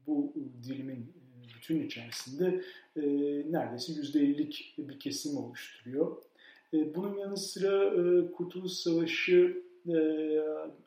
bu 0.07 0.33
dilimin 0.63 1.16
bütün 1.69 1.85
içerisinde 1.85 2.61
neredeyse 3.51 3.93
%50'lik 3.93 4.75
bir 4.77 4.99
kesim 4.99 5.37
oluşturuyor. 5.37 6.17
Bunun 6.73 7.17
yanı 7.17 7.37
sıra 7.37 7.91
Kurtuluş 8.31 8.71
Savaşı 8.71 9.63
e, 9.87 9.97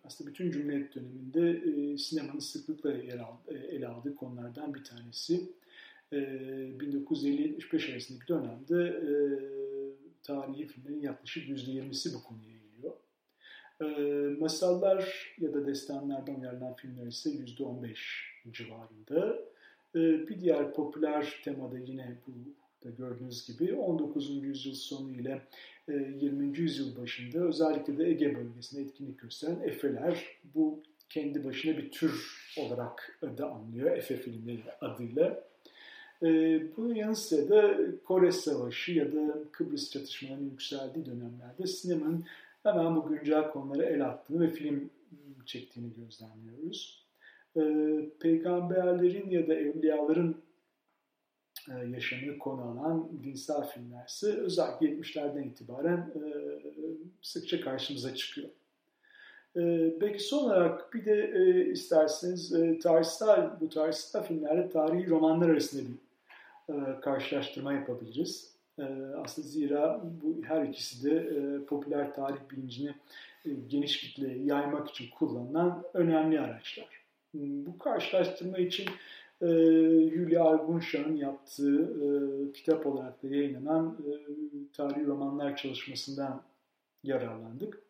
aslında 0.04 0.30
bütün 0.30 0.50
Cumhuriyet 0.50 0.94
döneminde 0.94 1.50
e, 1.50 1.98
sinemanın 1.98 2.38
sıklıkla 2.38 2.92
yer 2.92 3.20
e, 3.48 3.54
ele 3.54 3.88
aldığı 3.88 4.16
konulardan 4.16 4.74
bir 4.74 4.84
tanesi. 4.84 5.50
E, 6.12 6.16
1950-75 6.16 7.92
arasındaki 7.92 8.28
dönemde 8.28 8.84
e, 8.84 9.12
tarihi 10.22 10.66
filmlerin 10.66 11.02
yaklaşık 11.02 11.48
%20'si 11.48 12.14
bu 12.14 12.22
konuya 12.22 12.48
eğiliyor. 12.48 12.94
E, 13.80 14.40
masallar 14.40 15.34
ya 15.38 15.54
da 15.54 15.66
destanlardan 15.66 16.40
uyarlanan 16.40 16.74
filmler 16.74 17.06
ise 17.06 17.30
%15 17.30 17.96
civarında. 18.52 19.49
Bir 19.94 20.40
diğer 20.40 20.74
popüler 20.74 21.40
temada 21.44 21.78
yine 21.78 22.16
bu 22.26 22.32
da 22.84 22.90
gördüğünüz 22.90 23.46
gibi 23.46 23.74
19. 23.74 24.30
yüzyıl 24.30 24.74
sonu 24.74 25.10
ile 25.10 25.42
20. 25.88 26.58
yüzyıl 26.58 26.96
başında 26.96 27.38
özellikle 27.38 27.98
de 27.98 28.08
Ege 28.08 28.36
bölgesinde 28.36 28.82
etkinlik 28.82 29.18
gösteren 29.18 29.60
Efe'ler 29.60 30.26
bu 30.54 30.82
kendi 31.08 31.44
başına 31.44 31.78
bir 31.78 31.90
tür 31.90 32.36
olarak 32.58 33.20
da 33.38 33.50
anlıyor 33.50 33.96
Efe 33.96 34.16
filmleri 34.16 34.62
adıyla. 34.80 35.44
Bunun 36.76 36.94
yanı 36.94 37.16
sıra 37.16 37.50
da 37.50 37.78
Kore 38.04 38.32
Savaşı 38.32 38.92
ya 38.92 39.12
da 39.12 39.38
Kıbrıs 39.52 39.90
çatışmalarının 39.90 40.50
yükseldiği 40.50 41.06
dönemlerde 41.06 41.66
sinemanın 41.66 42.24
hemen 42.62 42.96
bu 42.96 43.08
güncel 43.08 43.50
konulara 43.50 43.84
el 43.84 44.06
attığını 44.06 44.40
ve 44.40 44.50
film 44.50 44.90
çektiğini 45.46 45.92
gözlemliyoruz. 45.94 47.06
Peygamberlerin 48.20 49.30
ya 49.30 49.48
da 49.48 49.54
evliyaların 49.54 50.36
yaşamını 51.88 52.38
konu 52.38 52.62
alan 52.62 53.08
dinsel 53.24 53.62
filmler 53.66 54.06
ise 54.06 54.26
özellikle 54.26 54.86
70'lerden 54.86 55.42
itibaren 55.42 56.12
sıkça 57.22 57.60
karşımıza 57.60 58.14
çıkıyor. 58.14 58.48
Belki 60.00 60.18
son 60.18 60.44
olarak 60.44 60.94
bir 60.94 61.04
de 61.04 61.66
isterseniz 61.66 62.52
tarihsel, 62.82 63.50
bu 63.60 63.68
tarihsel 63.68 64.22
filmlerle 64.22 64.68
tarihi 64.68 65.10
romanlar 65.10 65.48
arasında 65.48 65.82
bir 65.88 67.00
karşılaştırma 67.00 67.72
yapabiliriz. 67.72 68.54
Aslında 69.16 69.48
zira 69.48 70.02
bu 70.22 70.44
her 70.44 70.62
ikisi 70.62 71.10
de 71.10 71.28
popüler 71.64 72.14
tarih 72.14 72.40
bilincini 72.50 72.94
geniş 73.68 74.00
kitleye 74.00 74.44
yaymak 74.44 74.90
için 74.90 75.10
kullanılan 75.18 75.84
önemli 75.94 76.40
araçlar. 76.40 76.99
Bu 77.34 77.78
karşılaştırma 77.78 78.58
için 78.58 78.86
e, 79.42 79.46
Hülya 80.10 80.44
Argunşan'ın 80.44 81.16
yaptığı 81.16 81.82
e, 81.82 82.52
kitap 82.52 82.86
olarak 82.86 83.22
da 83.22 83.28
yayınlanan 83.28 83.98
e, 84.06 84.12
tarihi 84.72 85.06
romanlar 85.06 85.56
çalışmasından 85.56 86.42
yararlandık. 87.04 87.82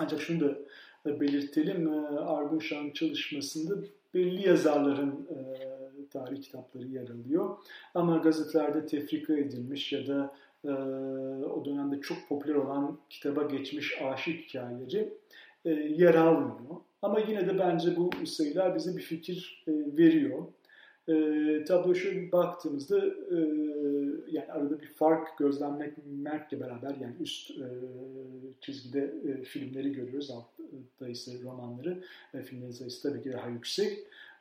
Ancak 0.00 0.20
şunu 0.20 0.40
da 0.40 0.58
e, 1.06 1.20
belirtelim, 1.20 1.92
e, 1.92 2.18
Argunşan'ın 2.18 2.90
çalışmasında 2.90 3.74
belli 4.14 4.48
yazarların 4.48 5.28
e, 5.30 5.68
tarih 6.10 6.42
kitapları 6.42 6.86
yer 6.86 7.08
alıyor. 7.08 7.58
Ama 7.94 8.16
gazetelerde 8.16 8.86
tefrika 8.86 9.34
edilmiş 9.34 9.92
ya 9.92 10.06
da 10.06 10.34
e, 10.64 10.70
o 11.44 11.64
dönemde 11.64 12.00
çok 12.00 12.18
popüler 12.28 12.54
olan 12.54 12.98
kitaba 13.10 13.42
geçmiş 13.42 14.02
aşık 14.02 14.40
hikayeleri 14.40 15.14
e, 15.64 15.70
yer 15.70 16.14
almıyor. 16.14 16.76
Ama 17.02 17.20
yine 17.20 17.46
de 17.46 17.58
bence 17.58 17.96
bu 17.96 18.26
sayılar 18.26 18.74
bize 18.74 18.96
bir 18.96 19.02
fikir 19.02 19.64
e, 19.68 19.72
veriyor. 19.96 20.46
E, 21.08 21.64
tablo 21.64 21.94
şu 21.94 22.32
baktığımızda 22.32 23.06
e, 23.06 23.38
yani 24.30 24.52
arada 24.52 24.80
bir 24.80 24.86
fark 24.86 25.38
gözlemlemekle 25.38 26.60
beraber 26.60 26.94
yani 27.00 27.14
üst 27.20 27.50
e, 27.50 27.66
çizgide 28.60 29.14
e, 29.28 29.42
filmleri 29.42 29.92
görüyoruz. 29.92 30.30
Altta 30.30 31.08
ise 31.08 31.32
romanları. 31.44 31.98
E, 32.34 32.42
filmlerin 32.42 32.72
sayısı 32.72 33.08
tabii 33.08 33.22
ki 33.22 33.32
daha 33.32 33.48
yüksek. 33.48 33.98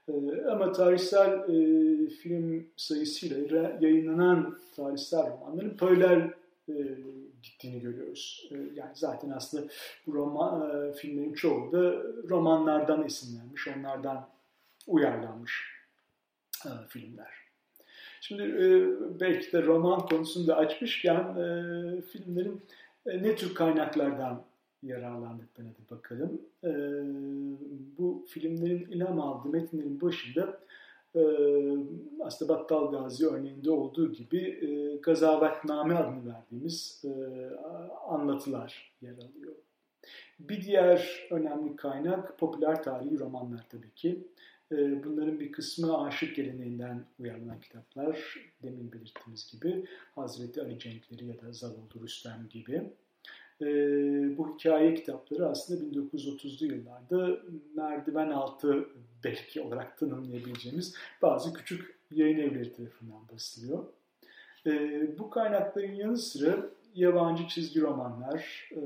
E, 0.08 0.46
ama 0.51 0.72
tarihsel 0.72 1.30
e, 1.30 2.08
film 2.08 2.66
sayısıyla 2.78 3.78
yayınlanan 3.82 4.58
tarihsel 4.75 5.32
romanların 5.32 5.78
paralel 5.78 6.32
e, 6.70 6.74
gittiğini 7.43 7.81
görüyoruz. 7.81 8.50
E, 8.51 8.55
yani 8.75 8.91
zaten 8.93 9.29
aslında 9.29 9.67
bu 10.08 10.13
roman, 10.13 10.88
e, 10.89 10.93
filmlerin 10.93 11.34
çoğu 11.34 11.72
da 11.72 12.03
romanlardan 12.29 13.05
esinlenmiş, 13.05 13.67
onlardan 13.67 14.29
uyarlanmış 14.88 15.79
e, 16.65 16.69
filmler. 16.88 17.39
Şimdi 18.22 18.43
belki 19.19 19.51
de 19.51 19.63
roman 19.63 20.00
konusunu 20.00 20.47
da 20.47 20.58
açmışken 20.58 21.34
filmlerin 22.02 22.62
ne 23.06 23.36
tür 23.36 23.56
kaynaklardan 23.56 24.43
yararlandıklarına 24.84 25.71
da 25.71 25.95
bakalım. 25.95 26.41
Bu 27.97 28.25
filmlerin 28.30 28.91
ilham 28.91 29.21
aldığı 29.21 29.49
metinlerin 29.49 30.02
başında 30.02 30.41
ee, 30.41 30.68
aslında 32.24 32.54
Battal 32.54 32.91
Gazi 32.91 33.28
örneğinde 33.28 33.72
olduğu 33.72 34.13
gibi 34.13 34.38
e, 34.38 34.98
Gazavetname 34.98 35.95
adını 35.95 36.34
verdiğimiz 36.34 37.06
e, 37.06 37.10
anlatılar 38.08 38.93
yer 39.02 39.13
alıyor. 39.13 39.56
Bir 40.39 40.62
diğer 40.62 41.28
önemli 41.32 41.76
kaynak 41.76 42.39
popüler 42.39 42.84
tarihi 42.84 43.19
romanlar 43.19 43.65
tabii 43.69 43.93
ki. 43.93 44.28
E, 44.72 45.04
bunların 45.04 45.39
bir 45.39 45.52
kısmı 45.52 46.04
aşık 46.04 46.36
geleneğinden 46.36 47.06
uyarlanan 47.19 47.60
kitaplar. 47.60 48.36
Demin 48.63 48.91
belirttiğimiz 48.91 49.52
gibi 49.52 49.86
Hazreti 50.15 50.62
Ali 50.62 50.80
Cenkleri 50.80 51.26
ya 51.26 51.41
da 51.41 51.54
Zavallı 51.54 52.02
Rüstem 52.02 52.48
gibi 52.50 52.84
e, 53.62 53.67
bu 54.38 54.56
hikaye 54.56 54.95
kitapları 54.95 55.48
aslında 55.48 55.84
1930'lu 55.84 56.65
yıllarda 56.65 57.39
merdiven 57.76 58.30
altı 58.30 58.89
belki 59.24 59.62
olarak 59.62 59.98
tanımlayabileceğimiz 59.98 60.95
bazı 61.22 61.54
küçük 61.54 61.95
yayın 62.12 62.39
evleri 62.39 62.74
tarafından 62.74 63.28
basılıyor. 63.34 63.84
E, 64.65 64.72
bu 65.19 65.30
kaynakların 65.30 65.95
yanı 65.95 66.17
sıra 66.17 66.69
yabancı 66.95 67.48
çizgi 67.48 67.82
romanlar 67.82 68.69
e, 68.72 68.82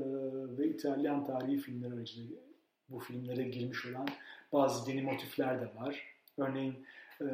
ve 0.58 0.68
İtalyan 0.68 1.26
tarihi 1.26 1.56
filmler 1.56 1.92
aracılığıyla 1.92 2.44
bu 2.88 2.98
filmlere 2.98 3.42
girmiş 3.42 3.86
olan 3.86 4.08
bazı 4.52 4.86
dini 4.86 5.02
motifler 5.02 5.60
de 5.60 5.66
var. 5.76 6.02
Örneğin 6.38 6.74
e, 7.20 7.26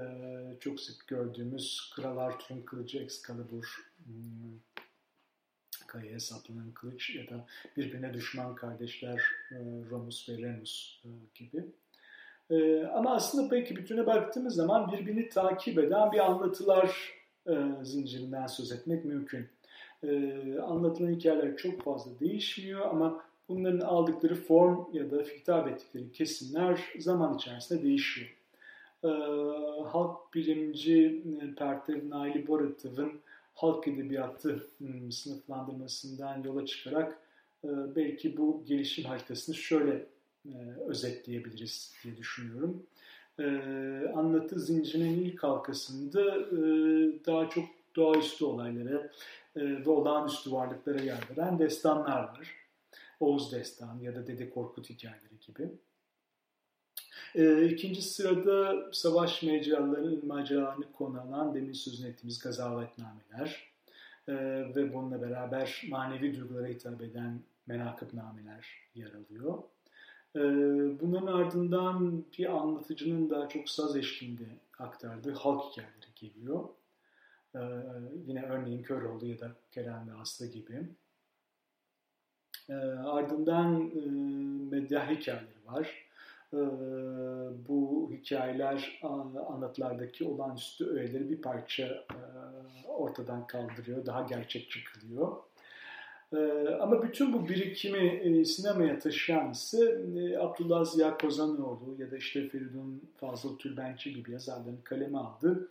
çok 0.61 0.81
sık 0.81 1.09
gördüğümüz 1.09 1.93
Kral 1.97 2.19
Arthur'un 2.19 2.63
kılıcı 2.63 2.99
Excalibur, 2.99 3.77
hmm, 4.05 4.59
kayaya 5.87 6.21
saplanan 6.21 6.73
kılıç 6.75 7.15
ya 7.17 7.29
da 7.29 7.45
birbirine 7.77 8.15
düşman 8.15 8.55
kardeşler 8.55 9.23
e, 9.51 9.57
Romus 9.91 10.29
ve 10.29 10.39
Remus 10.39 11.01
e, 11.05 11.09
gibi. 11.35 11.65
E, 12.51 12.87
ama 12.87 13.15
aslında 13.15 13.49
peki 13.49 13.77
bütüne 13.77 14.07
baktığımız 14.07 14.55
zaman 14.55 14.93
birbirini 14.93 15.29
takip 15.29 15.79
eden 15.79 16.13
bir 16.13 16.19
anlatılar 16.19 17.21
zincirinden 17.83 18.47
söz 18.47 18.73
etmek 18.73 19.05
mümkün. 19.05 19.47
Anlatılan 20.63 21.13
hikayeler 21.13 21.57
çok 21.57 21.83
fazla 21.83 22.21
değişmiyor 22.21 22.81
ama 22.81 23.25
bunların 23.49 23.81
aldıkları 23.81 24.35
form 24.35 24.87
ya 24.93 25.11
da 25.11 25.17
hitap 25.17 25.69
ettikleri 25.69 26.13
kesimler 26.13 26.81
zaman 26.99 27.37
içerisinde 27.37 27.83
değişiyor. 27.83 28.31
Halk 29.87 30.35
bilimci 30.35 31.23
Pertev 31.59 32.11
Naili 32.11 32.47
Boratov'un 32.47 33.21
halk 33.55 33.89
edebiyatı 33.89 34.67
hmm, 34.79 35.13
sınıflandırmasından 35.13 36.43
yola 36.43 36.67
çıkarak 36.67 37.19
e, 37.65 37.69
belki 37.97 38.37
bu 38.37 38.65
gelişim 38.67 39.05
haritasını 39.05 39.55
şöyle 39.55 40.07
e, 40.47 40.55
özetleyebiliriz 40.87 41.93
diye 42.05 42.17
düşünüyorum. 42.17 42.87
E, 43.39 43.45
anlatı 44.15 44.61
zincirinin 44.61 45.25
ilk 45.25 45.43
halkasında 45.43 46.25
daha 47.27 47.49
çok 47.49 47.65
doğaüstü 47.97 48.45
olaylara 48.45 49.11
ve 49.57 49.91
olağanüstü 49.91 50.53
varlıklara 50.53 51.01
yer 51.01 51.19
veren 51.31 51.59
destanlar 51.59 52.23
var. 52.23 52.61
Oğuz 53.21 53.53
Destan 53.53 53.99
ya 53.99 54.15
da 54.15 54.27
Dede 54.27 54.51
Korkut 54.51 54.91
hikayeleri 54.91 55.39
gibi. 55.47 55.71
E, 57.35 57.65
ikinci 57.65 58.03
sırada 58.03 58.89
savaş 58.93 59.43
mecralarının 59.43 60.27
maceralarını 60.27 60.93
konu 60.93 61.21
alan 61.21 61.55
demin 61.55 61.73
sözünü 61.73 62.09
ettiğimiz 62.09 62.39
gazavetnameler 62.39 63.71
e, 64.29 64.35
ve 64.77 64.95
bununla 64.95 65.23
beraber 65.23 65.83
manevi 65.89 66.35
duygulara 66.35 66.67
hitap 66.67 67.03
eden 67.03 67.41
menakıbnameler 67.67 68.67
yer 68.95 69.11
alıyor. 69.13 69.63
E, 70.37 70.41
bunların 71.01 71.27
ardından 71.27 72.25
bir 72.39 72.57
anlatıcının 72.57 73.31
daha 73.31 73.49
çok 73.49 73.69
saz 73.69 73.97
eşliğinde 73.97 74.45
aktardığı 74.79 75.35
halk 75.35 75.65
hikayeleri 75.73 76.15
geliyor. 76.17 76.69
E, 77.55 77.61
yine 78.27 78.43
örneğin 78.43 78.83
Köroğlu 78.83 79.27
ya 79.27 79.41
da 79.41 79.51
Kerem 79.73 80.09
ve 80.09 80.21
Aslı 80.21 80.47
gibi. 80.47 80.89
E, 82.69 82.75
ardından 83.05 83.91
e, 83.91 84.01
medya 84.77 85.11
hikayeleri 85.11 85.67
var. 85.67 86.10
Ee, 86.55 86.57
bu 87.69 88.11
hikayeler 88.13 89.01
anlatılardaki 89.49 90.25
olağanüstü 90.25 90.87
öğeleri 90.87 91.31
bir 91.31 91.43
parça 91.43 91.85
e, 91.87 92.19
ortadan 92.89 93.47
kaldırıyor, 93.47 94.07
daha 94.07 94.23
gerçekçi 94.23 94.85
kılıyor. 94.85 95.37
Ee, 96.33 96.69
ama 96.81 97.03
bütün 97.03 97.33
bu 97.33 97.49
birikimi 97.49 98.09
e, 98.09 98.45
sinemaya 98.45 98.99
taşıyan 98.99 99.51
ise 99.51 100.03
e, 100.17 100.37
Abdullah 100.39 100.85
Ziya 100.85 101.19
Kozanoğlu 101.19 101.97
ya 101.99 102.11
da 102.11 102.17
işte 102.17 102.49
Feridun 102.49 103.03
Fazıl 103.17 103.59
Tülbençi 103.59 104.15
gibi 104.15 104.33
yazarların 104.33 104.81
kaleme 104.85 105.19
aldığı 105.19 105.69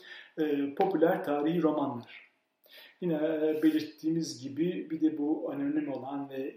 popüler 0.75 1.23
tarihi 1.23 1.61
romanlar. 1.61 2.29
Yine 3.01 3.19
belirttiğimiz 3.63 4.41
gibi 4.41 4.89
bir 4.89 5.01
de 5.01 5.17
bu 5.17 5.51
anonim 5.51 5.93
olan 5.93 6.29
ve 6.29 6.55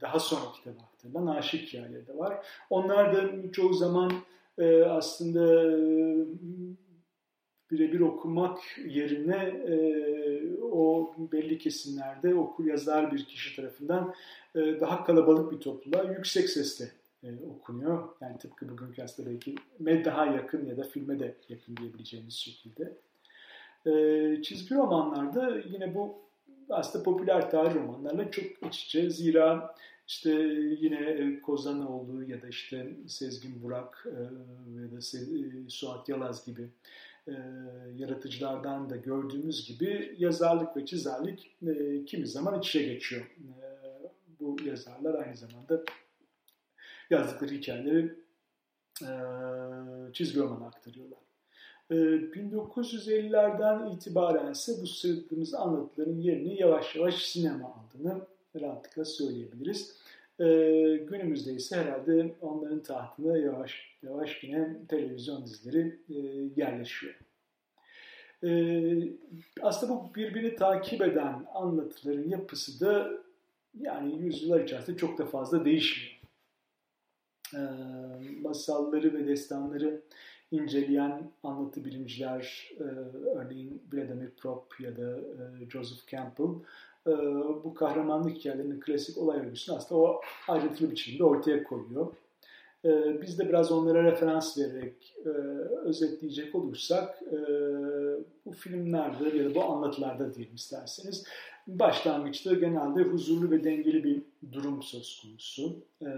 daha 0.00 0.20
sonra 0.20 0.52
kitaba 0.52 0.93
aktarılan 1.04 1.36
aşık 1.36 1.60
hikayeleri 1.60 2.06
de 2.06 2.18
var. 2.18 2.46
Onlar 2.70 3.14
da 3.14 3.52
çoğu 3.52 3.74
zaman 3.74 4.12
e, 4.58 4.82
aslında 4.82 5.62
e, 5.62 5.76
birebir 7.70 8.00
okumak 8.00 8.58
yerine 8.86 9.36
e, 9.68 9.76
o 10.62 11.14
belli 11.32 11.58
kesimlerde 11.58 12.34
okur 12.34 12.64
yazar 12.64 13.12
bir 13.12 13.24
kişi 13.24 13.56
tarafından 13.56 14.14
e, 14.54 14.60
daha 14.80 15.04
kalabalık 15.04 15.52
bir 15.52 15.60
topluluğa 15.60 16.02
yüksek 16.02 16.48
sesle 16.48 16.90
e, 17.22 17.28
okunuyor. 17.56 18.08
Yani 18.20 18.38
tıpkı 18.38 18.68
bugünkü 18.68 19.02
aslında 19.02 19.30
belki 19.30 20.04
daha 20.04 20.26
yakın 20.26 20.66
ya 20.66 20.76
da 20.76 20.82
filme 20.82 21.18
de 21.18 21.34
yakın 21.48 21.76
diyebileceğimiz 21.76 22.34
şekilde. 22.34 22.92
E, 23.86 24.42
çizgi 24.42 24.74
romanlarda 24.74 25.58
yine 25.68 25.94
bu 25.94 26.24
aslında 26.70 27.04
popüler 27.04 27.50
tarih 27.50 27.74
romanlarla 27.74 28.30
çok 28.30 28.44
iç 28.44 28.84
içe. 28.84 29.10
Zira 29.10 29.74
işte 30.06 30.30
yine 30.80 31.40
Kozanoğlu 31.40 32.24
ya 32.24 32.42
da 32.42 32.48
işte 32.48 32.96
Sezgin 33.08 33.62
Burak 33.62 34.06
e, 34.06 34.20
ya 34.82 34.92
da 34.92 34.96
e, 34.96 35.68
Suat 35.68 36.08
Yalaz 36.08 36.46
gibi 36.46 36.68
e, 37.28 37.32
yaratıcılardan 37.96 38.90
da 38.90 38.96
gördüğümüz 38.96 39.68
gibi 39.68 40.14
yazarlık 40.18 40.76
ve 40.76 40.86
çizerlik 40.86 41.56
kimi 42.06 42.26
zaman 42.26 42.58
iç 42.58 42.68
içe 42.68 42.82
geçiyor. 42.82 43.30
Bu 44.40 44.56
yazarlar 44.64 45.14
aynı 45.14 45.36
zamanda 45.36 45.84
yazdıkları 47.10 47.50
hikayeleri 47.50 48.14
çizgi 50.12 50.40
roman 50.40 50.66
aktarıyorlar. 50.66 51.18
1950'lerden 51.90 53.90
itibaren 53.90 54.52
ise 54.52 54.72
bu 54.82 54.86
sırtımız 54.86 55.54
anlatıların 55.54 56.20
yerini 56.20 56.60
yavaş 56.60 56.96
yavaş 56.96 57.22
sinema 57.22 57.74
aldığını 57.74 58.26
rahatlıkla 58.60 59.04
söyleyebiliriz. 59.04 59.96
E, 60.40 60.44
günümüzde 60.96 61.52
ise 61.52 61.76
herhalde 61.76 62.34
onların 62.40 62.82
tahtına 62.82 63.38
yavaş 63.38 63.94
yavaş 64.02 64.44
yine 64.44 64.76
televizyon 64.88 65.44
dizileri 65.46 65.98
e, 66.08 66.14
yerleşiyor. 66.56 67.14
E, 68.44 68.48
aslında 69.62 69.92
bu 69.92 70.14
birbirini 70.14 70.56
takip 70.56 71.02
eden 71.02 71.46
anlatıların 71.54 72.28
yapısı 72.28 72.80
da 72.80 73.10
yani 73.80 74.18
yüzyıllar 74.18 74.60
içerisinde 74.60 74.96
çok 74.96 75.18
da 75.18 75.26
fazla 75.26 75.64
değişmiyor. 75.64 76.14
E, 77.54 77.60
masalları 78.42 79.14
ve 79.14 79.26
destanları 79.26 80.02
inceleyen 80.50 81.30
anlatı 81.42 81.84
bilimciler, 81.84 82.70
e, 82.78 82.82
örneğin 83.28 83.82
Vladimir 83.92 84.30
Prop 84.30 84.80
ya 84.80 84.96
da 84.96 85.18
e, 85.20 85.70
Joseph 85.70 86.08
Campbell 86.08 86.64
e, 87.06 87.12
bu 87.64 87.74
kahramanlık 87.74 88.36
hikayelerinin 88.36 88.80
klasik 88.80 89.18
olay 89.18 89.38
örgüsünü 89.38 89.76
aslında 89.76 90.00
o 90.00 90.20
ayrıntılı 90.48 90.90
biçimde 90.90 91.24
ortaya 91.24 91.64
koyuyor. 91.64 92.14
E, 92.84 93.22
biz 93.22 93.38
de 93.38 93.48
biraz 93.48 93.72
onlara 93.72 94.02
referans 94.02 94.58
vererek 94.58 95.14
e, 95.24 95.28
özetleyecek 95.84 96.54
olursak 96.54 97.22
e, 97.22 97.38
bu 98.46 98.52
filmlerde 98.52 99.36
ya 99.36 99.44
da 99.44 99.54
bu 99.54 99.64
anlatılarda 99.64 100.34
diyelim 100.34 100.54
isterseniz 100.54 101.24
başlangıçta 101.66 102.54
genelde 102.54 103.02
huzurlu 103.02 103.50
ve 103.50 103.64
dengeli 103.64 104.04
bir 104.04 104.22
durum 104.52 104.82
söz 104.82 105.22
konusu. 105.22 105.76
E, 106.02 106.08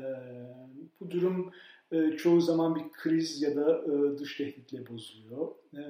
bu 1.01 1.11
durum 1.11 1.53
e, 1.93 2.11
çoğu 2.11 2.41
zaman 2.41 2.75
bir 2.75 2.93
kriz 2.93 3.43
ya 3.43 3.57
da 3.57 3.83
e, 3.85 4.19
dış 4.19 4.37
tehditle 4.37 4.87
bozuluyor. 4.87 5.49
E, 5.75 5.83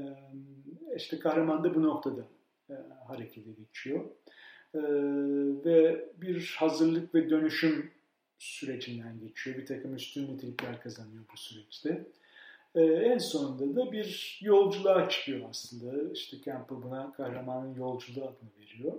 işte 0.97 1.19
kahraman 1.19 1.65
da 1.65 1.75
bu 1.75 1.83
noktada 1.83 2.25
e, 2.71 2.75
harekete 3.09 3.51
geçiyor. 3.53 4.05
Ee, 4.77 4.81
ve 5.65 6.09
bir 6.21 6.57
hazırlık 6.59 7.15
ve 7.15 7.31
dönüşüm 7.31 7.91
sürecinden 8.39 9.21
geçiyor. 9.21 9.59
Bir 9.59 9.67
takım 9.67 9.95
üstün 9.95 10.35
nitelikler 10.35 10.81
kazanıyor 10.81 11.25
bu 11.33 11.37
süreçte. 11.37 12.07
Ee, 12.75 12.83
en 12.83 13.19
sonunda 13.19 13.77
da 13.77 13.93
bir 13.93 14.39
yolculuğa 14.43 15.09
çıkıyor 15.09 15.49
aslında. 15.51 16.13
İşte 16.13 16.37
Campbell 16.45 16.83
buna 16.83 17.13
kahramanın 17.13 17.75
yolculuğu 17.75 18.25
adını 18.25 18.51
veriyor. 18.61 18.93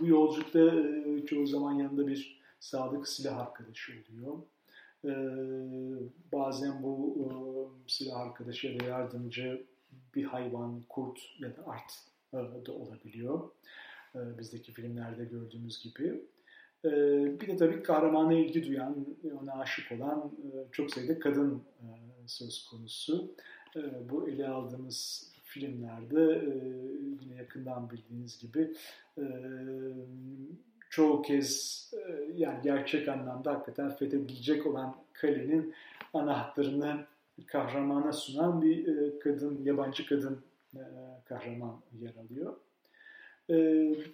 Bu 0.00 0.06
yolculukta 0.06 0.58
e, 0.58 1.26
çoğu 1.26 1.46
zaman 1.46 1.72
yanında 1.72 2.06
bir 2.06 2.40
sadık 2.60 3.08
silah 3.08 3.38
arkadaşı 3.38 3.92
oluyor. 3.92 4.38
Ee, 5.04 5.10
bazen 6.32 6.82
bu 6.82 7.16
e, 7.20 7.28
silah 7.90 8.20
arkadaşı 8.20 8.66
ya 8.66 8.80
da 8.80 8.84
yardımcı 8.84 9.66
bir 10.14 10.24
hayvan, 10.24 10.82
kurt 10.88 11.20
ya 11.38 11.56
da 11.56 11.66
art 11.66 11.92
e, 12.32 12.66
da 12.66 12.72
olabiliyor. 12.72 13.50
E, 14.16 14.38
bizdeki 14.38 14.72
filmlerde 14.72 15.24
gördüğümüz 15.24 15.82
gibi. 15.82 16.20
E, 16.84 16.90
bir 17.40 17.46
de 17.46 17.56
tabii 17.56 17.82
kahramana 17.82 18.32
ilgi 18.32 18.66
duyan, 18.66 19.06
ona 19.42 19.52
aşık 19.52 19.92
olan 19.92 20.32
e, 20.44 20.72
çok 20.72 20.90
sayıda 20.90 21.18
kadın 21.18 21.62
söz 22.26 22.68
konusu. 22.70 23.34
Bu 24.10 24.28
ele 24.28 24.48
aldığımız 24.48 25.30
filmlerde 25.44 26.44
yine 27.20 27.34
yakından 27.34 27.90
bildiğiniz 27.90 28.38
gibi 28.38 28.72
çoğu 30.90 31.22
kez 31.22 31.82
yani 32.36 32.62
gerçek 32.62 33.08
anlamda 33.08 33.52
hakikaten 33.52 33.90
fethedilecek 33.90 34.66
olan 34.66 34.96
kalenin 35.12 35.74
anahtarını 36.14 37.06
kahramana 37.46 38.12
sunan 38.12 38.62
bir 38.62 39.20
kadın, 39.20 39.64
yabancı 39.64 40.06
kadın 40.06 40.40
kahraman 41.24 41.80
yer 42.00 42.14
alıyor. 42.14 42.56
E, 43.50 43.54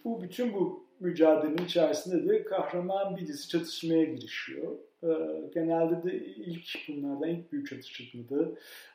bu 0.05 0.23
bütün 0.23 0.55
bu 0.55 0.87
mücadelenin 1.01 1.65
içerisinde 1.65 2.29
de 2.29 2.45
kahraman 2.45 3.17
bir 3.17 3.27
dizi 3.27 3.49
çatışmaya 3.49 4.05
girişiyor. 4.05 4.73
E, 5.03 5.11
genelde 5.55 6.11
de 6.11 6.25
ilk 6.25 6.89
bunlardan 6.89 7.29
ilk 7.29 7.53
büyük 7.53 7.69
çatışmada 7.69 8.49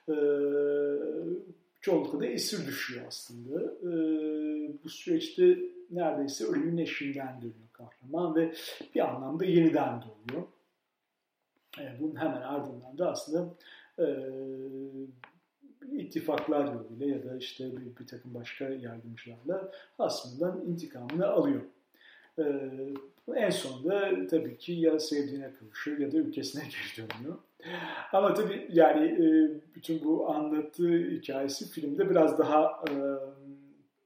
e, 0.09 0.15
çoğunlukla 1.81 2.19
da 2.19 2.25
esir 2.25 2.67
düşüyor 2.67 3.05
aslında. 3.07 3.73
Bu 4.83 4.89
süreçte 4.89 5.57
neredeyse 5.91 6.45
ölümün 6.45 6.77
eşiğinden 6.77 7.41
dönüyor 7.41 7.67
kahraman 7.73 8.35
ve 8.35 8.53
bir 8.95 9.09
anlamda 9.09 9.45
yeniden 9.45 10.01
doğuyor. 10.01 10.47
Bunun 11.99 12.15
hemen 12.15 12.41
ardından 12.41 12.97
da 12.97 13.11
aslında 13.11 13.55
ittifaklar 15.91 16.73
yoluyla 16.73 17.05
ya 17.05 17.23
da 17.23 17.37
işte 17.37 17.71
bir, 17.71 17.99
bir 17.99 18.07
takım 18.07 18.33
başka 18.33 18.65
yardımcılarla 18.65 19.71
hasmından 19.97 20.61
intikamını 20.67 21.27
alıyor. 21.27 21.61
Ee, 22.39 22.93
en 23.35 23.49
sonunda 23.49 24.27
tabii 24.27 24.57
ki 24.57 24.71
ya 24.71 24.99
sevdiğine 24.99 25.53
kavuşuyor 25.53 25.97
ya 25.97 26.11
da 26.11 26.17
ülkesine 26.17 26.63
geri 26.97 27.07
dönüyor. 27.09 27.37
Ama 28.11 28.33
tabii 28.33 28.67
yani 28.73 29.05
e, 29.05 29.27
bütün 29.75 30.03
bu 30.03 30.29
anlattığı 30.29 30.97
hikayesi 30.97 31.69
filmde 31.69 32.09
biraz 32.09 32.39
daha 32.39 32.83
e, 32.89 32.93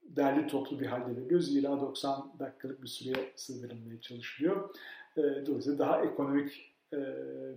derli 0.04 0.48
toplu 0.48 0.80
bir 0.80 0.86
halde 0.86 1.16
veriliyor. 1.16 1.42
Zira 1.42 1.82
90 1.82 2.34
dakikalık 2.40 2.84
bir 2.84 2.88
süreye 2.88 3.32
sığdırılmaya 3.36 4.02
çalışılıyor. 4.02 4.76
E, 5.18 5.22
dolayısıyla 5.22 5.80
daha 5.80 6.06
ekonomik 6.06 6.74
e, 6.94 6.98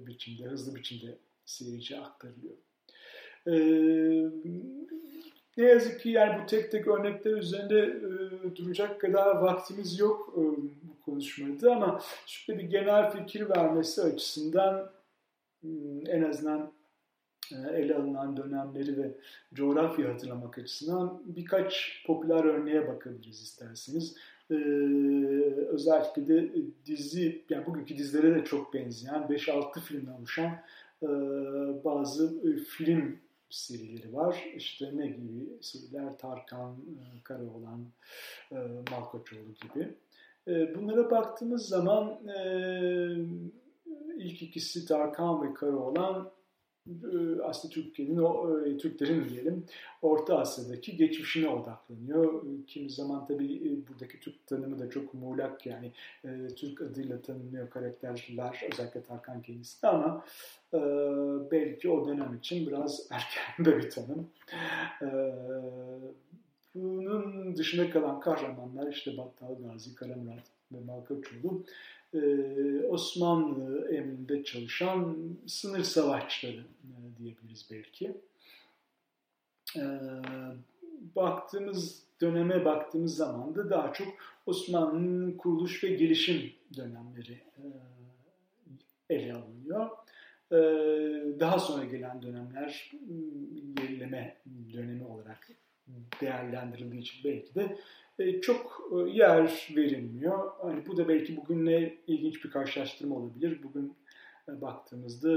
biçimde, 0.06 0.48
hızlı 0.48 0.74
biçimde 0.74 1.18
seyirciye 1.44 2.00
aktarılıyor. 2.00 2.54
E, 3.46 3.54
ne 5.56 5.64
yazık 5.64 6.00
ki 6.00 6.10
yani 6.10 6.42
bu 6.42 6.46
tek 6.46 6.70
tek 6.70 6.88
örnekler 6.88 7.32
üzerinde 7.32 7.78
e, 7.78 8.56
duracak 8.56 9.00
kadar 9.00 9.36
vaktimiz 9.36 9.98
yok 9.98 10.34
e, 10.36 10.40
bu 10.82 11.04
konuşmada 11.04 11.72
ama 11.72 12.00
şöyle 12.26 12.58
bir 12.58 12.64
genel 12.64 13.10
fikir 13.10 13.48
vermesi 13.48 14.02
açısından 14.02 14.90
e, 15.64 15.68
en 16.06 16.22
azından 16.22 16.72
e, 17.52 17.76
ele 17.76 17.94
alınan 17.94 18.36
dönemleri 18.36 18.98
ve 18.98 19.14
coğrafya 19.54 20.12
hatırlamak 20.12 20.58
açısından 20.58 21.22
birkaç 21.24 22.02
popüler 22.06 22.44
örneğe 22.44 22.88
bakabiliriz 22.88 23.42
isterseniz. 23.42 24.16
Ee, 24.50 24.54
özellikle 25.68 26.28
de 26.28 26.52
dizi, 26.86 27.44
yani 27.50 27.66
bugünkü 27.66 27.98
dizilere 27.98 28.34
de 28.34 28.44
çok 28.44 28.74
benzeyen 28.74 29.22
5-6 29.22 29.80
filmden 29.80 30.12
oluşan 30.12 30.50
e, 31.02 31.08
bazı 31.84 32.42
film 32.64 33.18
serileri 33.54 34.14
var. 34.14 34.44
İşte 34.56 34.90
ne 34.96 35.06
gibi 35.06 35.58
seriler? 35.60 36.18
Tarkan, 36.18 36.72
e, 36.72 37.22
Karaoğlan, 37.24 37.86
e, 38.52 38.56
Malkoçoğlu 38.90 39.54
gibi. 39.62 39.94
E, 40.48 40.74
bunlara 40.74 41.10
baktığımız 41.10 41.68
zaman 41.68 42.20
ilk 44.16 44.42
ikisi 44.42 44.86
Tarkan 44.86 45.42
ve 45.42 45.54
Karaoğlan 45.54 46.30
aslında 47.44 47.74
Türkiye'nin, 47.74 48.78
Türklerin 48.78 49.28
diyelim 49.28 49.64
Orta 50.02 50.38
Asya'daki 50.38 50.96
geçmişine 50.96 51.48
odaklanıyor. 51.48 52.42
Kimi 52.66 52.90
zaman 52.90 53.26
tabii 53.26 53.82
buradaki 53.88 54.20
Türk 54.20 54.46
tanımı 54.46 54.78
da 54.78 54.90
çok 54.90 55.14
muğlak 55.14 55.66
yani 55.66 55.92
Türk 56.56 56.80
adıyla 56.80 57.22
tanınıyor 57.22 57.70
karakterler 57.70 58.64
özellikle 58.72 59.02
Tarkan 59.02 59.42
kendisi 59.42 59.86
ama 59.86 60.24
belki 61.50 61.90
o 61.90 62.08
dönem 62.08 62.34
için 62.34 62.66
biraz 62.66 63.06
erken 63.10 63.64
de 63.64 63.78
bir 63.78 63.90
tanım. 63.90 64.28
Bunun 66.74 67.56
dışında 67.56 67.90
kalan 67.90 68.20
kahramanlar 68.20 68.92
işte 68.92 69.16
Battal 69.16 69.54
Gazi, 69.62 69.94
Karamurat 69.94 70.44
ve 70.72 70.80
Malkaçoğlu 70.80 71.64
Osmanlı 72.88 73.88
emrinde 73.94 74.44
çalışan 74.44 75.16
sınır 75.46 75.82
savaşçıları 75.82 76.64
diyebiliriz 77.18 77.68
belki. 77.70 78.14
baktığımız 81.16 82.04
döneme 82.20 82.64
baktığımız 82.64 83.16
zaman 83.16 83.54
da 83.54 83.70
daha 83.70 83.92
çok 83.92 84.08
Osmanlı'nın 84.46 85.32
kuruluş 85.32 85.84
ve 85.84 85.88
gelişim 85.88 86.52
dönemleri 86.76 87.32
e, 87.32 87.64
ele 89.14 89.34
alınıyor. 89.34 89.90
E, 90.52 90.56
daha 91.40 91.58
sonra 91.58 91.84
gelen 91.84 92.22
dönemler 92.22 92.92
gerileme 93.74 94.36
dönemi 94.72 95.04
olarak 95.04 95.48
değerlendirildiği 96.20 97.02
için 97.02 97.20
belki 97.24 97.54
de 97.54 97.78
e, 98.18 98.40
çok 98.40 98.90
yer 99.06 99.72
verilmiyor. 99.76 100.50
Hani 100.62 100.86
bu 100.86 100.96
da 100.96 101.08
belki 101.08 101.36
bugünle 101.36 101.98
ilginç 102.06 102.44
bir 102.44 102.50
karşılaştırma 102.50 103.16
olabilir. 103.16 103.62
Bugün 103.62 103.96
baktığımızda 104.48 105.30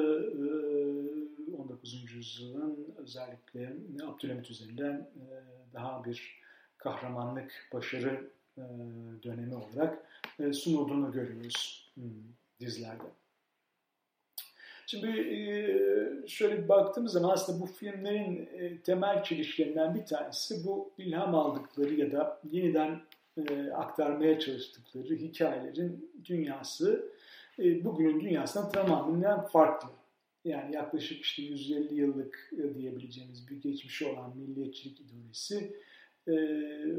19. 1.57 2.13
yüzyılın 2.15 2.95
özellikle 2.97 3.73
Abdülhamit 4.03 4.51
üzerinden 4.51 5.10
daha 5.73 6.05
bir 6.05 6.41
kahramanlık, 6.77 7.69
başarı 7.73 8.29
dönemi 9.23 9.55
olarak 9.55 10.05
sunulduğunu 10.53 11.12
görüyoruz 11.12 11.91
hmm, 11.95 12.03
dizilerde. 12.60 13.03
Şimdi 14.89 15.08
şöyle 16.28 16.63
bir 16.63 16.69
baktığımız 16.69 17.12
zaman 17.12 17.30
aslında 17.30 17.62
bu 17.62 17.65
filmlerin 17.65 18.50
temel 18.84 19.23
çelişkilerinden 19.23 19.95
bir 19.95 20.06
tanesi 20.06 20.65
bu 20.65 20.91
ilham 20.97 21.36
aldıkları 21.36 21.93
ya 21.93 22.12
da 22.12 22.41
yeniden 22.52 23.00
aktarmaya 23.73 24.39
çalıştıkları 24.39 25.15
hikayelerin 25.15 26.12
dünyası 26.26 27.12
bugünün 27.58 28.19
dünyasından 28.19 28.71
tamamen 28.71 29.41
farklı. 29.41 29.89
Yani 30.45 30.76
yaklaşık 30.76 31.21
işte 31.21 31.41
150 31.41 31.95
yıllık 31.95 32.52
diyebileceğimiz 32.78 33.50
bir 33.50 33.62
geçmişi 33.62 34.06
olan 34.06 34.38
milliyetçilik 34.38 35.00
ideolojisi 35.02 35.76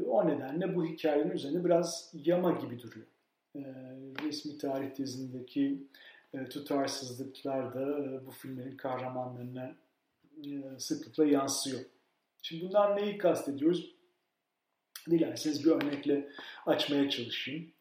o 0.07 0.27
nedenle 0.27 0.75
bu 0.75 0.85
hikayenin 0.85 1.31
üzerine 1.31 1.65
biraz 1.65 2.13
yama 2.25 2.51
gibi 2.51 2.79
duruyor. 2.79 3.07
Resmi 4.23 4.57
tarih 4.57 4.89
tezindeki 4.89 5.83
tutarsızlıklar 6.49 7.73
da 7.73 8.25
bu 8.25 8.31
filmlerin 8.31 8.77
kahramanlarına 8.77 9.75
sıklıkla 10.77 11.25
yansıyor. 11.25 11.79
Şimdi 12.41 12.65
bundan 12.65 12.97
neyi 12.97 13.17
kastediyoruz? 13.17 13.95
Dilerseniz 15.09 15.65
bir 15.65 15.71
örnekle 15.71 16.29
açmaya 16.65 17.09
çalışayım. 17.09 17.71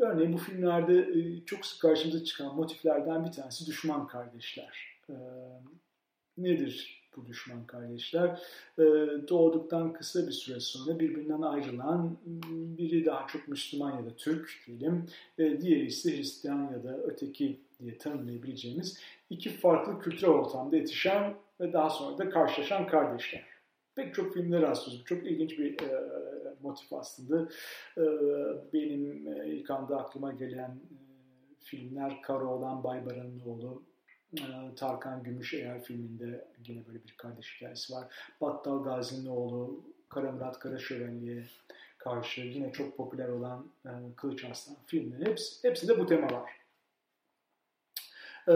Örneğin 0.00 0.32
bu 0.32 0.38
filmlerde 0.38 0.98
e, 0.98 1.44
çok 1.44 1.66
sık 1.66 1.82
karşımıza 1.82 2.24
çıkan 2.24 2.56
motiflerden 2.56 3.24
bir 3.24 3.32
tanesi 3.32 3.66
düşman 3.66 4.06
kardeşler. 4.06 5.00
Nedir 6.36 7.03
bu 7.16 7.26
düşman 7.26 7.66
kardeşler? 7.66 8.40
Ee, 8.78 8.82
doğduktan 9.28 9.92
kısa 9.92 10.26
bir 10.26 10.32
süre 10.32 10.60
sonra 10.60 10.98
birbirinden 10.98 11.42
ayrılan 11.42 12.16
biri 12.78 13.06
daha 13.06 13.26
çok 13.26 13.48
Müslüman 13.48 13.90
ya 13.90 14.06
da 14.06 14.16
Türk 14.16 14.50
diyelim, 14.66 15.06
e, 15.38 15.60
diğeri 15.60 15.86
ise 15.86 16.16
Hristiyan 16.16 16.72
ya 16.72 16.84
da 16.84 16.98
öteki 16.98 17.60
diye 17.80 17.98
tanımlayabileceğimiz 17.98 19.00
iki 19.30 19.50
farklı 19.50 20.00
kültürel 20.00 20.30
ortamda 20.30 20.76
yetişen 20.76 21.34
ve 21.60 21.72
daha 21.72 21.90
sonra 21.90 22.18
da 22.18 22.30
karşılaşan 22.30 22.86
kardeşler. 22.86 23.44
Pek 23.94 24.14
çok 24.14 24.34
filmde 24.34 24.62
rastlıyoruz. 24.62 25.04
Çok 25.04 25.26
ilginç 25.26 25.58
bir 25.58 25.80
e, 25.82 26.14
motif 26.62 26.92
aslında. 26.92 27.48
E, 27.98 28.02
benim 28.72 29.28
e, 29.28 29.46
ilk 29.46 29.70
anda 29.70 29.96
aklıma 29.96 30.32
gelen 30.32 30.70
e, 30.70 30.96
filmler 31.60 32.22
Kara 32.22 32.46
olan 32.46 32.84
Baybaran'ın 32.84 33.40
oğlu, 33.40 33.82
e, 33.86 33.93
Tarkan 34.76 35.22
Gümüşeğer 35.22 35.82
filminde 35.82 36.44
yine 36.66 36.86
böyle 36.86 37.04
bir 37.04 37.14
kardeş 37.16 37.56
hikayesi 37.56 37.92
var. 37.92 38.04
Battal 38.40 38.84
Gazi'nin 38.84 39.26
oğlu, 39.26 39.80
Kara 40.08 40.32
Murat 40.32 40.58
Kara 40.58 40.78
Şövalye 40.78 41.44
karşı 41.98 42.40
yine 42.40 42.72
çok 42.72 42.96
popüler 42.96 43.28
olan 43.28 43.66
e, 43.86 43.90
Kılıç 44.16 44.44
Aslan 44.44 44.76
filmleri. 44.86 45.30
Hepsi, 45.30 45.68
hepsinde 45.68 45.98
bu 45.98 46.06
tema 46.06 46.26
var. 46.26 46.50
Ee, 48.48 48.52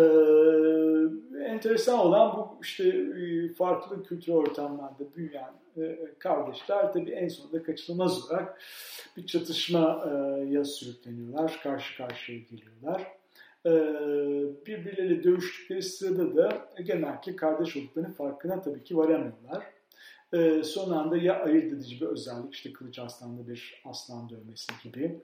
enteresan 1.45 1.99
olan 1.99 2.37
bu 2.37 2.59
işte 2.63 2.89
e, 2.89 3.55
farklı 3.55 4.05
kültür 4.05 4.33
ortamlarda 4.33 5.15
büyüyen 5.17 5.53
e, 5.77 5.99
kardeşler 6.19 6.93
tabii 6.93 7.11
en 7.11 7.29
sonunda 7.29 7.63
kaçınılmaz 7.63 8.25
olarak 8.25 8.61
bir 9.17 9.27
çatışmaya 9.27 10.65
sürükleniyorlar, 10.65 11.61
karşı 11.63 11.97
karşıya 11.97 12.39
geliyorlar. 12.39 13.18
Ee, 13.67 13.71
birbirleriyle 14.67 15.25
dövüştükleri 15.25 15.83
sırada 15.83 16.37
da 16.37 16.69
genellikle 16.83 17.37
kardeş 17.37 17.77
olduklarının 17.77 18.13
farkına 18.13 18.61
tabii 18.61 18.85
ki 18.85 18.97
varamıyorlar. 18.97 19.67
Ee, 20.33 20.63
son 20.63 20.91
anda 20.91 21.17
ya 21.17 21.43
ayırt 21.43 21.73
edici 21.73 22.01
bir 22.01 22.07
özellik, 22.07 22.55
işte 22.55 22.73
kılıç 22.73 22.99
aslanda 22.99 23.49
bir 23.49 23.83
aslan 23.85 24.31
dövmesi 24.31 24.73
gibi. 24.83 25.21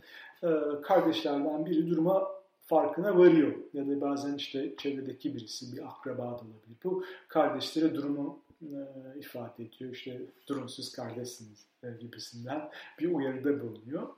kardeşlerden 0.82 1.66
biri 1.66 1.90
duruma 1.90 2.28
farkına 2.66 3.18
varıyor. 3.18 3.54
Ya 3.74 3.86
da 3.88 4.00
bazen 4.00 4.34
işte 4.34 4.74
çevredeki 4.78 5.34
birisi, 5.34 5.76
bir 5.76 5.86
akraba 5.86 6.22
da 6.22 6.26
olabilir. 6.26 6.76
Bu 6.84 7.04
kardeşlere 7.28 7.94
durumu 7.94 8.38
e, 8.62 8.78
ifade 9.18 9.64
ediyor. 9.64 9.92
İşte 9.92 10.20
durumsuz 10.46 10.92
kardeşsiniz 10.92 11.66
e, 11.82 11.86
gibisinden 12.00 12.70
bir 12.98 13.14
uyarıda 13.14 13.60
bulunuyor. 13.60 14.08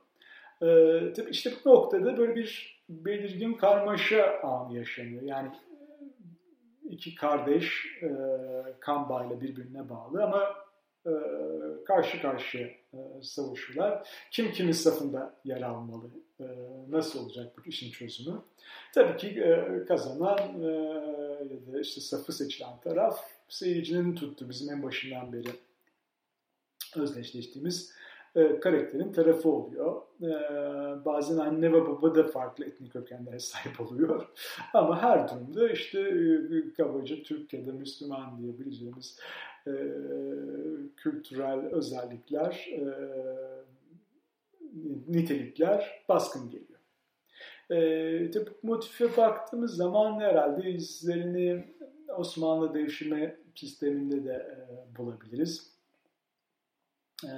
E, 0.63 1.13
tabii 1.13 1.31
işte 1.31 1.53
bu 1.65 1.71
noktada 1.71 2.19
böyle 2.19 2.37
bir 2.37 2.76
belirgin 2.89 3.55
karmaşa 3.55 4.41
anı 4.43 4.79
yaşanıyor. 4.79 5.23
Yani 5.23 5.51
iki 6.85 7.15
kardeş 7.15 7.87
e, 8.03 8.11
kan 8.81 9.09
bağıyla 9.09 9.41
birbirine 9.41 9.89
bağlı 9.89 10.25
ama 10.25 10.55
e, 11.07 11.13
karşı 11.87 12.23
karşıya 12.23 12.67
e, 12.67 12.99
savaşıyorlar. 13.23 14.09
Kim 14.31 14.53
kimin 14.53 14.73
safında 14.73 15.35
yer 15.45 15.63
almalı? 15.63 16.11
E, 16.41 16.45
nasıl 16.89 17.25
olacak 17.25 17.53
bu 17.59 17.69
işin 17.69 17.91
çözümü? 17.91 18.43
Tabii 18.95 19.17
ki 19.17 19.43
kazanan 19.89 20.39
ya 21.51 21.73
da 21.73 21.81
işte 21.81 22.01
safı 22.01 22.33
seçilen 22.33 22.81
taraf 22.81 23.21
seyircinin 23.49 24.15
tuttu 24.15 24.49
bizim 24.49 24.75
en 24.75 24.83
başından 24.83 25.33
beri 25.33 25.51
özdeşleştiğimiz 26.97 27.93
karakterin 28.61 29.13
tarafı 29.13 29.49
oluyor. 29.49 30.03
bazen 31.05 31.37
anne 31.37 31.73
ve 31.73 31.87
baba 31.87 32.15
da 32.15 32.27
farklı 32.27 32.65
etnik 32.65 32.93
kökenlere 32.93 33.39
sahip 33.39 33.81
oluyor. 33.81 34.29
Ama 34.75 35.03
her 35.03 35.29
durumda 35.29 35.69
işte 35.69 36.01
e, 36.01 36.73
kabaca 36.77 37.23
Türk 37.23 37.53
ya 37.53 37.67
da 37.67 37.73
Müslüman 37.73 38.39
diyebileceğimiz 38.39 39.19
e, 39.67 39.73
kültürel 40.97 41.59
özellikler, 41.59 42.69
e, 42.73 42.85
nitelikler 45.09 46.05
baskın 46.09 46.51
geliyor. 46.51 46.81
E, 47.71 48.31
tabi 48.31 48.51
motife 48.63 49.17
baktığımız 49.17 49.77
zaman 49.77 50.21
herhalde 50.21 50.71
izlerini 50.71 51.65
Osmanlı 52.17 52.75
devşirme 52.75 53.37
sisteminde 53.55 54.25
de 54.25 54.33
e, 54.33 54.97
bulabiliriz. 54.99 55.76
Ee, 57.25 57.29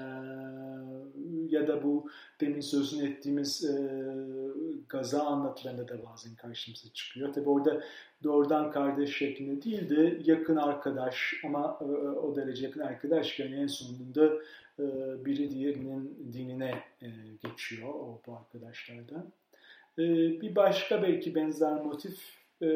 ya 1.48 1.68
da 1.68 1.82
bu 1.82 2.10
demin 2.40 2.60
sözünü 2.60 3.08
ettiğimiz 3.08 3.64
e, 3.64 3.74
gaza 4.88 5.22
anlatılarında 5.22 5.88
da 5.88 6.04
bazen 6.04 6.34
karşımıza 6.34 6.88
çıkıyor. 6.92 7.32
Tabi 7.32 7.48
orada 7.48 7.82
doğrudan 8.24 8.70
kardeş 8.70 9.16
şeklinde 9.16 9.62
değil 9.62 9.90
de 9.90 10.18
yakın 10.24 10.56
arkadaş 10.56 11.34
ama 11.44 11.78
e, 11.80 11.84
o 12.08 12.36
derece 12.36 12.66
yakın 12.66 12.80
arkadaş 12.80 13.38
yani 13.38 13.54
en 13.54 13.66
sonunda 13.66 14.26
e, 14.78 14.84
biri 15.24 15.50
diğerinin 15.50 16.32
dinine 16.32 16.74
e, 17.02 17.08
geçiyor 17.48 17.88
o 17.88 18.20
bu 18.26 18.36
arkadaşlardan. 18.36 19.32
E, 19.98 20.02
bir 20.40 20.56
başka 20.56 21.02
belki 21.02 21.34
benzer 21.34 21.72
motif 21.72 22.38
e, 22.62 22.66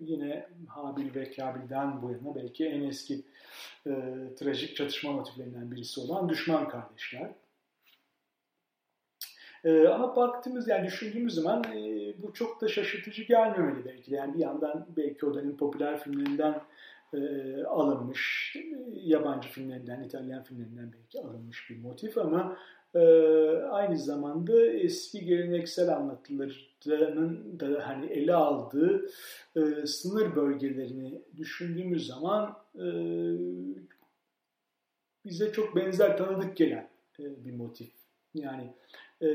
yine 0.00 0.48
Habil 0.68 1.14
ve 1.14 1.30
Kabil'den 1.30 2.02
bu 2.02 2.10
yana 2.10 2.34
belki 2.34 2.66
en 2.66 2.82
eski 2.82 3.22
e, 3.86 3.92
trajik 4.38 4.76
çatışma 4.76 5.12
motiflerinden 5.12 5.70
birisi 5.70 6.00
olan 6.00 6.28
düşman 6.28 6.68
kardeşler. 6.68 7.30
E, 9.64 9.88
ama 9.88 10.16
baktığımız 10.16 10.68
yani 10.68 10.86
düşündüğümüz 10.86 11.34
zaman 11.34 11.64
e, 11.64 12.14
bu 12.22 12.32
çok 12.32 12.60
da 12.60 12.68
şaşırtıcı 12.68 13.22
gelmemeli 13.22 13.84
belki. 13.84 14.14
Yani 14.14 14.34
bir 14.34 14.38
yandan 14.38 14.86
belki 14.96 15.26
o 15.26 15.34
dönemin 15.34 15.56
popüler 15.56 16.00
filmlerinden 16.00 16.60
e, 17.14 17.18
alınmış, 17.64 18.56
yabancı 18.92 19.48
filmlerinden, 19.48 20.02
İtalyan 20.02 20.42
filmlerinden 20.42 20.92
belki 20.92 21.20
alınmış 21.20 21.70
bir 21.70 21.78
motif 21.78 22.18
ama 22.18 22.56
aynı 23.70 23.98
zamanda 23.98 24.66
eski 24.66 25.24
geleneksel 25.24 25.96
anlatılarının 25.96 27.60
da 27.60 27.88
hani 27.88 28.06
ele 28.06 28.34
aldığı 28.34 29.06
e, 29.56 29.86
sınır 29.86 30.36
bölgelerini 30.36 31.22
düşündüğümüz 31.36 32.06
zaman 32.06 32.56
e, 32.74 32.86
bize 35.24 35.52
çok 35.52 35.76
benzer 35.76 36.16
tanıdık 36.16 36.56
gelen 36.56 36.88
e, 37.20 37.44
bir 37.44 37.54
motif. 37.54 37.90
Yani 38.34 38.72
e, 39.22 39.28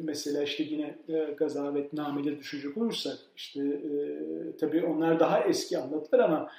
mesela 0.00 0.42
işte 0.42 0.62
yine 0.62 0.98
e, 1.08 1.34
gazavetnameleri 1.38 2.38
düşünecek 2.38 2.76
olursak 2.76 3.18
işte 3.36 3.60
e, 3.64 3.92
tabii 4.56 4.84
onlar 4.84 5.20
daha 5.20 5.44
eski 5.44 5.78
anlatılar 5.78 6.18
ama 6.18 6.50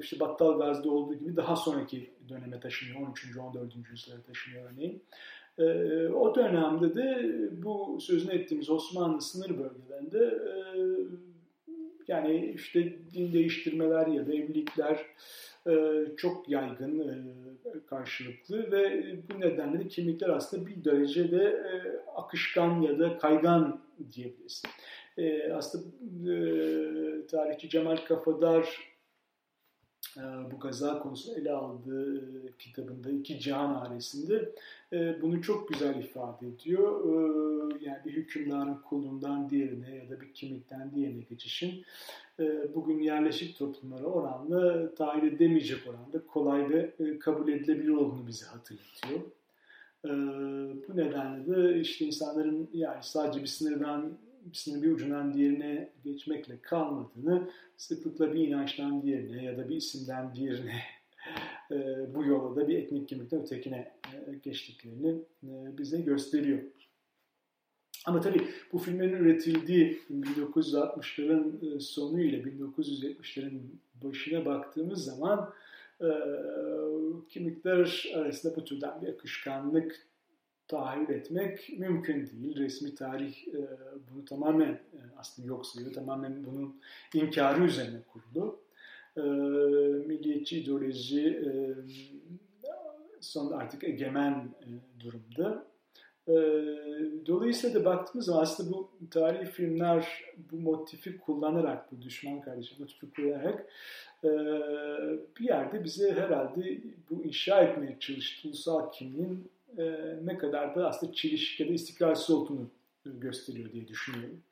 işte 0.00 0.20
Battal 0.20 0.58
Gazi'de 0.58 0.88
olduğu 0.88 1.14
gibi 1.14 1.36
daha 1.36 1.56
sonraki 1.56 2.10
döneme 2.28 2.60
taşınıyor. 2.60 3.08
13. 3.08 3.36
14. 3.36 3.76
yüzyıla 3.90 4.22
taşınıyor 4.22 4.70
örneğin. 4.72 5.02
O 6.14 6.34
dönemde 6.34 6.94
de 6.94 7.32
bu 7.62 7.98
sözünü 8.00 8.32
ettiğimiz 8.32 8.70
Osmanlı 8.70 9.20
sınır 9.20 9.50
bölgelerinde 9.58 10.38
yani 12.08 12.52
işte 12.54 12.96
din 13.14 13.32
değiştirmeler 13.32 14.06
ya 14.06 14.26
da 14.26 14.34
evlilikler 14.34 15.06
çok 16.16 16.48
yaygın 16.48 17.32
karşılıklı 17.86 18.72
ve 18.72 19.04
bu 19.30 19.40
nedenle 19.40 19.80
de 19.80 19.88
kimlikler 19.88 20.28
aslında 20.28 20.66
bir 20.66 20.84
derecede 20.84 21.62
akışkan 22.16 22.80
ya 22.80 22.98
da 22.98 23.18
kaygan 23.18 23.80
diyebiliriz. 24.12 24.62
Aslında 25.54 25.86
tarihçi 27.26 27.68
Cemal 27.68 27.96
Kafadar 27.96 28.88
bu 30.52 30.60
gaza 30.60 30.98
konusunu 30.98 31.38
ele 31.38 31.52
aldığı 31.52 32.56
kitabında 32.58 33.10
iki 33.10 33.40
Cihan 33.40 33.74
Ailesi'nde 33.74 34.52
bunu 35.22 35.42
çok 35.42 35.68
güzel 35.68 35.94
ifade 35.94 36.46
ediyor. 36.46 37.04
Yani 37.80 37.98
bir 38.04 38.12
hükümdarın 38.12 38.74
kulundan 38.74 39.50
diğerine 39.50 39.94
ya 39.94 40.10
da 40.10 40.20
bir 40.20 40.32
kimlikten 40.32 40.90
diğerine 40.94 41.22
geçişin 41.30 41.84
bugün 42.74 42.98
yerleşik 42.98 43.58
toplumlara 43.58 44.06
oranla 44.06 44.94
tahayyül 44.94 45.32
edemeyecek 45.32 45.78
oranda 45.88 46.26
kolay 46.26 46.70
ve 46.70 46.94
kabul 47.18 47.52
edilebilir 47.52 47.88
olduğunu 47.88 48.26
bize 48.26 48.46
hatırlatıyor. 48.46 49.20
Bu 50.88 50.96
nedenle 50.96 51.46
de 51.46 51.80
işte 51.80 52.04
insanların 52.04 52.68
yani 52.72 53.02
sadece 53.02 53.42
bir 53.42 53.46
sınırdan 53.46 54.18
birisinin 54.48 54.82
bir 54.82 54.90
ucundan 54.90 55.34
diğerine 55.34 55.92
geçmekle 56.04 56.58
kalmadığını 56.62 57.50
sıklıkla 57.76 58.34
bir 58.34 58.48
inançtan 58.48 59.02
diğerine 59.02 59.44
ya 59.44 59.58
da 59.58 59.68
bir 59.68 59.76
isimden 59.76 60.34
diğerine 60.34 60.82
e, 61.70 61.76
bu 62.14 62.24
yola 62.24 62.56
da 62.56 62.68
bir 62.68 62.78
etnik 62.78 63.08
kimlikten 63.08 63.42
ötekine 63.42 63.92
e, 64.12 64.34
geçtiklerini 64.42 65.08
e, 65.42 65.78
bize 65.78 66.00
gösteriyor. 66.00 66.58
Ama 68.06 68.20
tabii 68.20 68.48
bu 68.72 68.78
filmlerin 68.78 69.16
üretildiği 69.16 70.00
1960'ların 70.10 71.80
sonu 71.80 72.20
ile 72.20 72.36
1970'lerin 72.36 73.60
başına 74.04 74.44
baktığımız 74.44 75.04
zaman 75.04 75.54
kimlikler 77.28 78.10
arasında 78.14 78.56
bu 78.56 78.64
türden 78.64 79.02
bir 79.02 79.08
akışkanlık 79.08 80.06
tahayyül 80.68 81.08
etmek 81.08 81.78
mümkün 81.78 82.26
değil. 82.26 82.56
Resmi 82.56 82.94
tarih 82.94 83.48
e, 83.48 83.60
bunu 84.10 84.24
tamamen 84.24 84.72
e, 84.72 85.00
aslında 85.18 85.48
yok 85.48 85.66
sayıyor. 85.66 85.92
Tamamen 85.92 86.44
bunun 86.44 86.80
inkarı 87.14 87.64
üzerine 87.64 87.98
kurulu. 88.12 88.60
E, 89.16 89.20
milliyetçi 90.06 90.58
ideoloji 90.58 91.26
e, 91.26 91.50
son 93.20 93.52
artık 93.52 93.84
egemen 93.84 94.48
e, 94.62 94.68
durumda. 95.00 95.64
E, 96.28 96.34
dolayısıyla 97.26 97.80
da 97.80 97.84
baktığımız 97.84 98.26
zaman 98.26 98.42
aslında 98.42 98.70
bu 98.72 98.90
tarihi 99.10 99.50
filmler 99.50 100.24
bu 100.52 100.56
motifi 100.56 101.18
kullanarak, 101.18 101.92
bu 101.92 102.02
düşman 102.02 102.40
kardeşi 102.40 102.74
motifi 102.78 103.10
kullanarak 103.10 103.66
e, 104.24 104.28
bir 105.38 105.44
yerde 105.44 105.84
bize 105.84 106.12
herhalde 106.12 106.78
bu 107.10 107.24
inşa 107.24 107.62
etmeye 107.62 107.96
çalıştığı 108.00 108.48
ulusal 108.48 108.92
kimliğin 108.92 109.50
e, 109.78 110.16
ne 110.24 110.38
kadar 110.38 110.74
da 110.74 110.88
aslında 110.88 111.12
çelişki 111.12 111.62
ya 111.62 111.68
da 111.68 111.72
istikrarsız 111.72 112.30
olduğunu 112.30 112.70
gösteriyor 113.04 113.72
diye 113.72 113.88
düşünüyorum. 113.88 114.42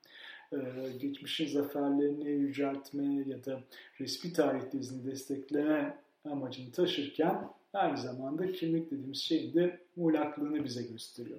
E, 0.53 0.59
geçmişin 1.01 1.47
zaferlerini 1.47 2.31
yüceltme 2.31 3.25
ya 3.27 3.45
da 3.45 3.61
resmi 4.01 4.33
tarih 4.33 4.71
tezini 4.71 5.11
destekleme 5.11 5.99
amacını 6.25 6.73
taşırken 6.73 7.49
aynı 7.73 7.99
zamanda 7.99 8.53
kimlik 8.53 8.91
dediğimiz 8.91 9.19
şeyin 9.19 9.55
de 9.55 9.81
muğlaklığını 9.97 10.65
bize 10.65 10.83
gösteriyor. 10.83 11.39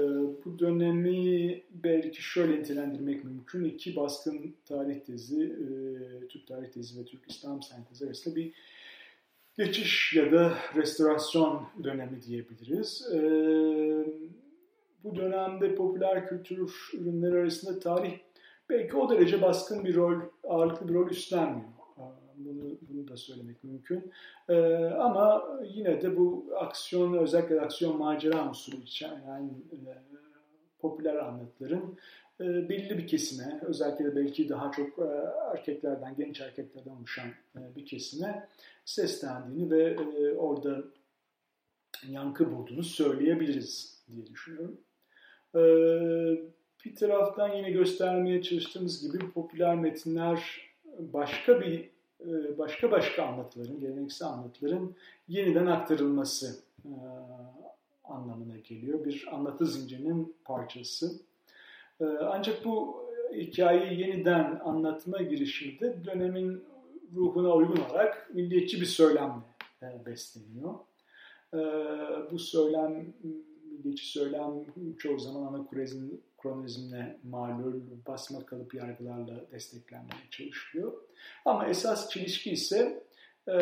bu 0.45 0.59
dönemi 0.59 1.61
belki 1.69 2.21
şöyle 2.21 2.59
nitelendirmek 2.59 3.23
mümkün. 3.23 3.63
İki 3.63 3.95
baskın 3.95 4.55
tarih 4.65 4.99
tezi, 4.99 5.43
e, 5.43 5.47
Türk 6.27 6.47
tarih 6.47 6.67
tezi 6.67 6.99
ve 6.99 7.05
Türk 7.05 7.31
İslam 7.31 7.61
sentezi 7.61 8.05
arasında 8.05 8.35
bir 8.35 8.53
geçiş 9.57 10.13
ya 10.13 10.31
da 10.31 10.53
restorasyon 10.75 11.63
dönemi 11.83 12.21
diyebiliriz. 12.21 13.07
Ee, 13.13 13.17
bu 15.03 15.15
dönemde 15.15 15.75
popüler 15.75 16.27
kültür 16.27 16.91
ürünleri 16.93 17.35
arasında 17.35 17.79
tarih 17.79 18.13
belki 18.69 18.97
o 18.97 19.09
derece 19.09 19.41
baskın 19.41 19.85
bir 19.85 19.95
rol, 19.95 20.21
ağırlıklı 20.43 20.87
bir 20.89 20.93
rol 20.93 21.09
üstlenmiyor. 21.09 21.69
Bunu, 22.37 22.77
bunu 22.81 23.07
da 23.07 23.17
söylemek 23.17 23.63
mümkün. 23.63 24.11
Ee, 24.49 24.85
ama 24.85 25.43
yine 25.63 26.01
de 26.01 26.17
bu 26.17 26.53
aksiyon, 26.59 27.13
özellikle 27.13 27.61
aksiyon 27.61 27.97
macera 27.97 28.49
unsuru 28.49 28.75
içeren 28.75 29.21
yani, 29.27 29.49
e, 29.71 29.77
popüler 30.79 31.15
anlatıların 31.15 31.97
e, 32.41 32.69
belli 32.69 32.97
bir 32.97 33.07
kesime, 33.07 33.61
özellikle 33.65 34.15
belki 34.15 34.49
daha 34.49 34.71
çok 34.71 34.99
e, 34.99 35.03
erkeklerden, 35.53 36.15
genç 36.15 36.41
erkeklerden 36.41 36.91
oluşan 36.91 37.27
e, 37.55 37.75
bir 37.75 37.85
kesime 37.85 38.49
seslendiğini 38.85 39.71
ve 39.71 39.83
e, 39.83 40.33
orada 40.33 40.83
yankı 42.07 42.51
bulduğunu 42.51 42.83
söyleyebiliriz 42.83 44.03
diye 44.07 44.27
düşünüyorum. 44.27 44.81
Evet 45.55 46.53
bir 46.85 46.95
taraftan 46.95 47.55
yine 47.55 47.71
göstermeye 47.71 48.41
çalıştığımız 48.41 49.01
gibi 49.01 49.31
popüler 49.31 49.75
metinler 49.75 50.61
başka 50.99 51.61
bir 51.61 51.89
e, 52.21 52.57
başka 52.57 52.91
başka 52.91 53.23
anlatıların, 53.23 53.79
geleneksel 53.79 54.27
anlatıların 54.27 54.93
yeniden 55.27 55.65
aktarılması 55.65 56.59
e, 56.85 56.93
anlamına 58.03 58.57
geliyor. 58.57 59.05
Bir 59.05 59.27
anlatı 59.31 59.65
zincirinin 59.65 60.35
parçası. 60.45 61.19
E, 62.01 62.05
ancak 62.05 62.65
bu 62.65 63.03
hikayeyi 63.33 63.99
yeniden 63.99 64.61
anlatma 64.63 65.21
girişiminde 65.21 66.05
dönemin 66.05 66.63
ruhuna 67.15 67.53
uygun 67.53 67.77
olarak 67.77 68.29
milliyetçi 68.33 68.81
bir 68.81 68.85
söylemle 68.85 70.05
besleniyor. 70.05 70.73
Bu 72.31 72.39
söylem, 72.39 73.13
milliyetçi 73.71 74.07
söylem 74.07 74.65
çoğu 74.97 75.19
zaman 75.19 75.53
anakurezin 75.53 76.21
kronizmle 76.43 77.17
malul, 77.23 77.81
basma 78.07 78.45
kalıp 78.45 78.73
yargılarla 78.73 79.51
desteklenmeye 79.51 80.29
çalışıyor. 80.31 80.93
Ama 81.45 81.67
esas 81.67 82.09
çelişki 82.09 82.51
ise 82.51 83.03
e, 83.47 83.53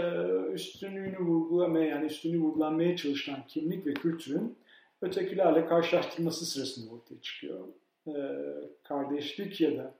üstünlüğünü 0.53 1.19
vurgulamaya 1.19 1.85
yani 1.85 2.05
üstünlüğü 2.05 2.39
vurgulanmaya 2.39 2.97
çalışılan 2.97 3.47
kimlik 3.47 3.85
ve 3.85 3.93
kültürün 3.93 4.57
ötekilerle 5.01 5.65
karşılaştırması 5.65 6.45
sırasında 6.45 6.93
ortaya 6.93 7.21
çıkıyor. 7.21 7.67
E, 8.07 8.13
kardeşlik 8.83 9.61
ya 9.61 9.77
da 9.77 9.93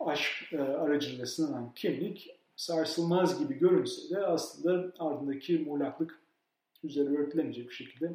aşk 0.00 0.52
e, 0.52 0.58
aracılığıyla 0.58 1.26
sınanan 1.26 1.72
kimlik 1.74 2.38
sarsılmaz 2.56 3.38
gibi 3.38 3.58
görünse 3.58 4.14
de 4.14 4.26
aslında 4.26 4.92
ardındaki 4.98 5.58
muğlaklık 5.58 6.20
üzeri 6.84 7.18
örtülemeyecek 7.18 7.68
bir 7.68 7.74
şekilde 7.74 8.12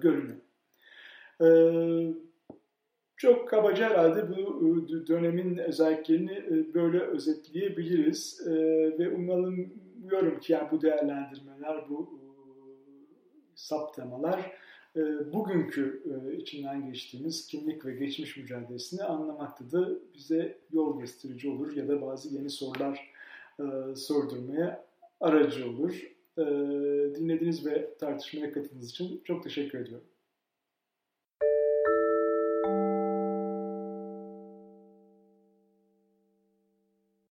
görünüyor. 0.00 0.36
Çok 3.18 3.48
kabaca 3.48 3.90
herhalde 3.90 4.28
bu 4.28 4.66
e, 4.66 5.06
dönemin 5.06 5.58
özelliklerini 5.58 6.32
e, 6.32 6.74
böyle 6.74 7.00
özetleyebiliriz 7.00 8.46
e, 8.46 8.52
ve 8.98 9.14
umalım 9.14 9.72
umuyorum 10.02 10.40
ki 10.40 10.52
yani 10.52 10.68
bu 10.70 10.82
değerlendirmeler, 10.82 11.88
bu 11.88 12.20
saptamalar 13.54 14.58
bugünkü 15.32 16.02
içinden 16.38 16.86
geçtiğimiz 16.86 17.46
kimlik 17.46 17.86
ve 17.86 17.94
geçmiş 17.94 18.36
mücadelesini 18.36 19.04
anlamakta 19.04 19.72
da 19.72 19.88
bize 20.14 20.58
yol 20.72 21.00
gösterici 21.00 21.50
olur 21.50 21.76
ya 21.76 21.88
da 21.88 22.02
bazı 22.02 22.34
yeni 22.34 22.50
sorular 22.50 23.12
sordurmaya 23.94 24.84
aracı 25.20 25.70
olur. 25.70 26.12
Dinlediğiniz 27.14 27.66
ve 27.66 27.94
tartışmaya 27.98 28.52
katıldığınız 28.52 28.90
için 28.90 29.20
çok 29.24 29.44
teşekkür 29.44 29.78
ediyorum. 29.78 30.06